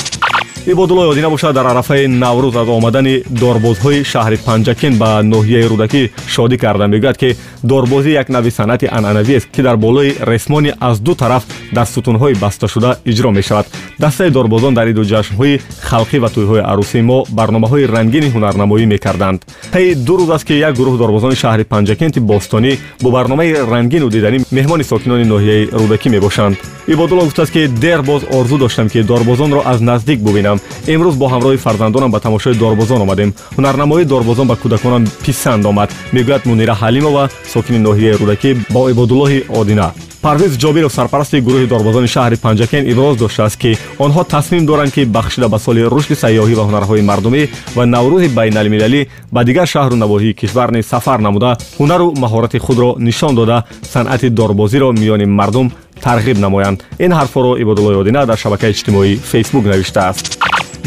ибодулло 0.70 1.12
ёдина 1.12 1.30
бошад 1.30 1.56
дар 1.56 1.66
арафаи 1.66 2.06
наврӯз 2.06 2.56
аз 2.62 2.68
омадани 2.68 3.24
дорбозҳои 3.42 4.04
шаҳри 4.12 4.38
панҷакин 4.48 4.94
ба 5.02 5.10
ноҳияи 5.24 5.68
рӯдакӣ 5.72 6.02
шодӣ 6.34 6.58
карда 6.58 6.86
мегӯяд 6.94 7.18
ки 7.18 7.30
дорбозӣ 7.64 8.12
як 8.22 8.30
нави 8.30 8.52
санъати 8.52 8.88
анъанавиест 8.98 9.48
ки 9.56 9.62
дар 9.62 9.78
болои 9.78 10.16
ресмони 10.22 10.72
аз 10.80 11.00
ду 11.00 11.16
тараф 11.16 11.44
дар 11.74 11.88
сутунҳои 11.96 12.40
басташуда 12.40 12.98
иҷро 13.06 13.32
мешавад. 13.32 13.66
Дастаи 14.00 14.30
дорбозон 14.30 14.74
дар 14.74 14.88
иду 14.88 15.04
ҷашнҳои 15.04 15.60
халқӣ 15.90 16.18
ва 16.20 16.30
тӯйҳои 16.36 16.62
арӯсии 16.72 17.02
мо 17.02 17.26
барномаҳои 17.30 17.86
рангини 17.96 18.30
ҳунарнамоӣ 18.36 18.86
мекарданд. 18.86 19.40
Таи 19.72 19.96
ду 19.96 20.14
рӯз 20.20 20.30
аст 20.36 20.46
ки 20.48 20.54
як 20.54 20.74
гурӯҳ 20.76 20.98
дорбозони 20.98 21.36
шаҳри 21.36 21.64
панҷакенти 21.64 22.20
бостонӣ 22.20 22.78
бо 23.02 23.10
барномаи 23.12 23.54
рангину 23.72 24.10
диданӣ 24.10 24.38
меҳмони 24.52 24.84
сокинони 24.84 25.26
ноҳияи 25.34 25.70
рӯдакӣ 25.82 26.10
мебошанд. 26.10 26.56
Ибодулло 26.88 27.24
гуфтааст 27.24 27.52
ки 27.52 27.68
дер 27.68 28.02
боз 28.02 28.22
орзу 28.38 28.58
доштам 28.58 28.88
ки 28.90 29.04
дорбозонро 29.04 29.62
аз 29.66 29.80
наздик 29.82 30.20
бубинам 30.20 30.59
имрӯз 30.94 31.16
бо 31.22 31.28
ҳамроҳи 31.34 31.58
фарзандонам 31.66 32.12
ба 32.12 32.20
тамошои 32.20 32.54
дорбозон 32.54 33.02
омадем. 33.02 33.34
Ҳунарнамоии 33.58 34.06
дорбозон 34.06 34.48
ба 34.48 34.56
кӯдаконам 34.62 35.04
писанд 35.26 35.66
омад. 35.66 35.90
Мегӯяд 36.14 36.46
мунира 36.46 36.74
ҳалимова 36.82 37.24
сокини 37.54 37.80
ноҳияи 37.88 38.18
рӯдакӣ 38.22 38.50
бо 38.74 38.82
ибодуллоҳи 38.94 39.44
одина. 39.60 39.90
Парвез 40.22 40.58
ҷобиров 40.58 40.92
сарпарасти 40.94 41.38
гурӯҳи 41.48 41.68
дорбозони 41.74 42.08
шаҳри 42.16 42.38
панҷакен 42.46 42.84
иброз 42.92 43.16
доштааст 43.18 43.58
ки 43.62 43.72
онҳо 44.06 44.22
тасмим 44.34 44.66
доранд 44.66 44.92
ки 44.96 45.06
бахшида 45.06 45.48
ба 45.54 45.60
соли 45.66 45.82
рушди 45.94 46.16
сайёҳӣ 46.24 46.54
ва 46.60 46.64
ҳунарҳои 46.68 47.02
мардумӣ 47.10 47.42
ва 47.76 47.84
наврӯзи 47.86 48.30
байналмилалӣ 48.38 49.02
ба 49.32 49.42
дигар 49.48 49.68
шаҳру 49.74 49.96
навоҳии 50.04 50.38
кишвар 50.40 50.70
низ 50.76 50.86
сафар 50.94 51.20
намуда. 51.28 51.52
Ҳунару 51.80 52.08
маҳорати 52.24 52.60
худро 52.66 52.90
нишон 53.08 53.34
дода 53.36 53.64
санъати 53.94 54.30
дорбозиро 54.30 54.90
миёни 55.02 55.26
мардум 55.40 55.72
тарғиб 56.06 56.38
намоянд 56.46 56.80
ин 57.06 57.12
ҳарфҳоро 57.20 57.52
ибодуллои 57.64 58.00
одина 58.02 58.26
дар 58.26 58.38
шабакаи 58.44 58.72
иҷтимоии 58.72 59.20
фейсбук 59.32 59.66
навиштааст 59.66 60.26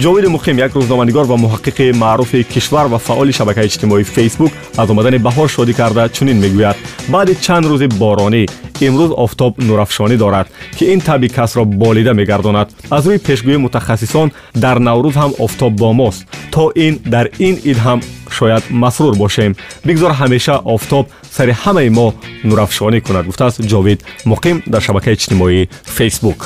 ҷовиди 0.02 0.28
муқим 0.36 0.56
як 0.58 0.72
рӯзноманигор 0.72 1.26
ва 1.26 1.36
муҳаққиқи 1.44 1.92
маъруфи 2.02 2.44
кишвар 2.52 2.86
ва 2.86 2.98
фаъоли 2.98 3.32
шабакаи 3.32 3.66
иҷтимоии 3.66 4.04
фейсбук 4.04 4.52
аз 4.76 4.90
омадани 4.90 5.18
баҳор 5.18 5.48
шодӣ 5.48 5.72
карда 5.80 6.08
чунин 6.08 6.38
мегӯяд 6.44 6.76
баъди 7.08 7.34
чанд 7.44 7.64
рӯзи 7.70 7.88
боронӣ 8.02 8.44
имрӯз 8.86 9.10
офтоб 9.24 9.52
нурафшонӣ 9.68 10.16
дорад 10.16 10.46
ки 10.76 10.84
ин 10.92 11.00
таби 11.00 11.28
касро 11.28 11.64
болида 11.64 12.12
мегардонад. 12.14 12.68
Аз 12.90 13.04
рӯи 13.06 13.18
пешгӯии 13.26 13.62
мутахассисон 13.64 14.28
дар 14.54 14.76
наврӯз 14.86 15.14
ҳам 15.20 15.32
офтоб 15.44 15.72
бо 15.82 15.92
мост 15.92 16.20
то 16.54 16.72
ин 16.86 16.94
дар 17.14 17.26
ин 17.38 17.56
ид 17.70 17.78
ҳам 17.86 18.00
шояд 18.30 18.64
масрур 18.70 19.14
бошем. 19.16 19.56
Бигзор 19.84 20.12
ҳамеша 20.20 20.56
офтоб 20.74 21.04
сари 21.36 21.52
ҳамаи 21.62 21.90
мо 21.98 22.06
нурафшонӣ 22.48 23.00
кунад 23.06 23.24
гуфтааст 23.26 23.58
ҷовид 23.70 24.00
муқим 24.30 24.56
дар 24.72 24.82
шабакаи 24.86 25.14
иҷтимоии 25.16 25.68
фейсбук 25.96 26.38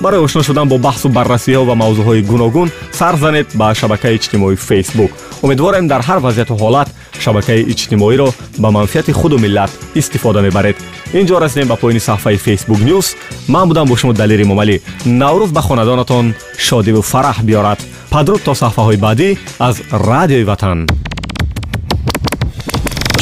барои 0.00 0.20
ошно 0.26 0.42
шудан 0.42 0.68
бо 0.68 0.76
баҳсу 0.78 1.08
баррасиҳо 1.08 1.62
ва 1.68 1.74
мавзӯъҳои 1.82 2.22
гуногун 2.30 2.68
сар 2.98 3.14
занед 3.24 3.46
ба 3.60 3.74
шабакаи 3.80 4.14
иҷтимоии 4.18 4.56
фейсбук 4.68 5.10
умедворем 5.42 5.86
дар 5.92 6.02
ҳар 6.08 6.18
вазъияту 6.26 6.54
ҳолат 6.62 6.88
шабакаи 7.24 7.66
иҷтимоиро 7.72 8.28
ба 8.62 8.68
манфиати 8.70 9.12
худу 9.12 9.38
миллат 9.38 9.70
истифода 9.94 10.40
мебаред. 10.42 10.76
Ин 11.18 11.26
ҷо 11.28 11.38
расидем 11.40 11.68
ба 11.68 11.76
поёни 11.82 12.00
саҳфаи 12.08 12.36
фейсбук 12.36 12.80
нюс 12.88 13.16
ман 13.48 13.68
будам 13.68 13.86
бо 13.88 13.96
шумо 13.96 14.12
далери 14.12 14.44
момалӣ 14.44 14.76
наврӯз 15.06 15.50
ба 15.56 15.62
хонадонатон 15.62 16.34
шодиву 16.66 17.02
фараҳ 17.02 17.38
биёрад. 17.48 17.80
Падруд 18.10 18.40
то 18.46 18.52
саҳфаҳои 18.62 18.96
баъдӣ 19.06 19.28
аз 19.58 19.76
радиои 20.10 20.44
ватан 20.44 20.86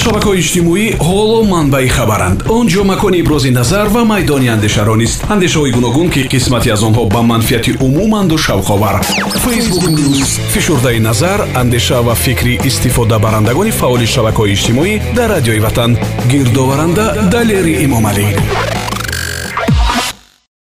шабакаҳои 0.07 0.41
иҷтимоӣ 0.45 0.85
ҳоло 1.09 1.39
манбаи 1.53 1.89
хабаранд. 1.97 2.39
Он 2.57 2.65
ҷо 2.73 2.83
макони 2.93 3.19
ибрози 3.23 3.51
назар 3.59 3.87
ва 3.95 4.03
майдони 4.13 4.49
андешаро 4.57 4.95
нест 5.03 5.19
андешаҳои 5.35 5.75
гуногун 5.77 6.09
ки 6.15 6.21
қисмате 6.35 6.69
аз 6.75 6.83
онҳо 6.89 7.03
ба 7.15 7.21
манфиати 7.31 7.73
умуманду 7.87 8.37
шавқовар. 8.47 8.97
Фейсбук 9.45 9.85
нюз 9.99 10.31
фишурдаи 10.55 10.99
назар 11.09 11.39
андеша 11.63 11.99
ва 12.07 12.15
фикри 12.25 12.55
истифодабарандагони 12.69 13.73
фаъоли 13.81 14.07
шабакаҳои 14.15 14.55
иҷтимоӣ 14.57 14.93
дар 15.17 15.29
радиои 15.35 15.61
ватан. 15.67 15.91
Гирдоваранда 16.31 17.07
далери 17.33 17.75
эмомалӣ 17.85 18.27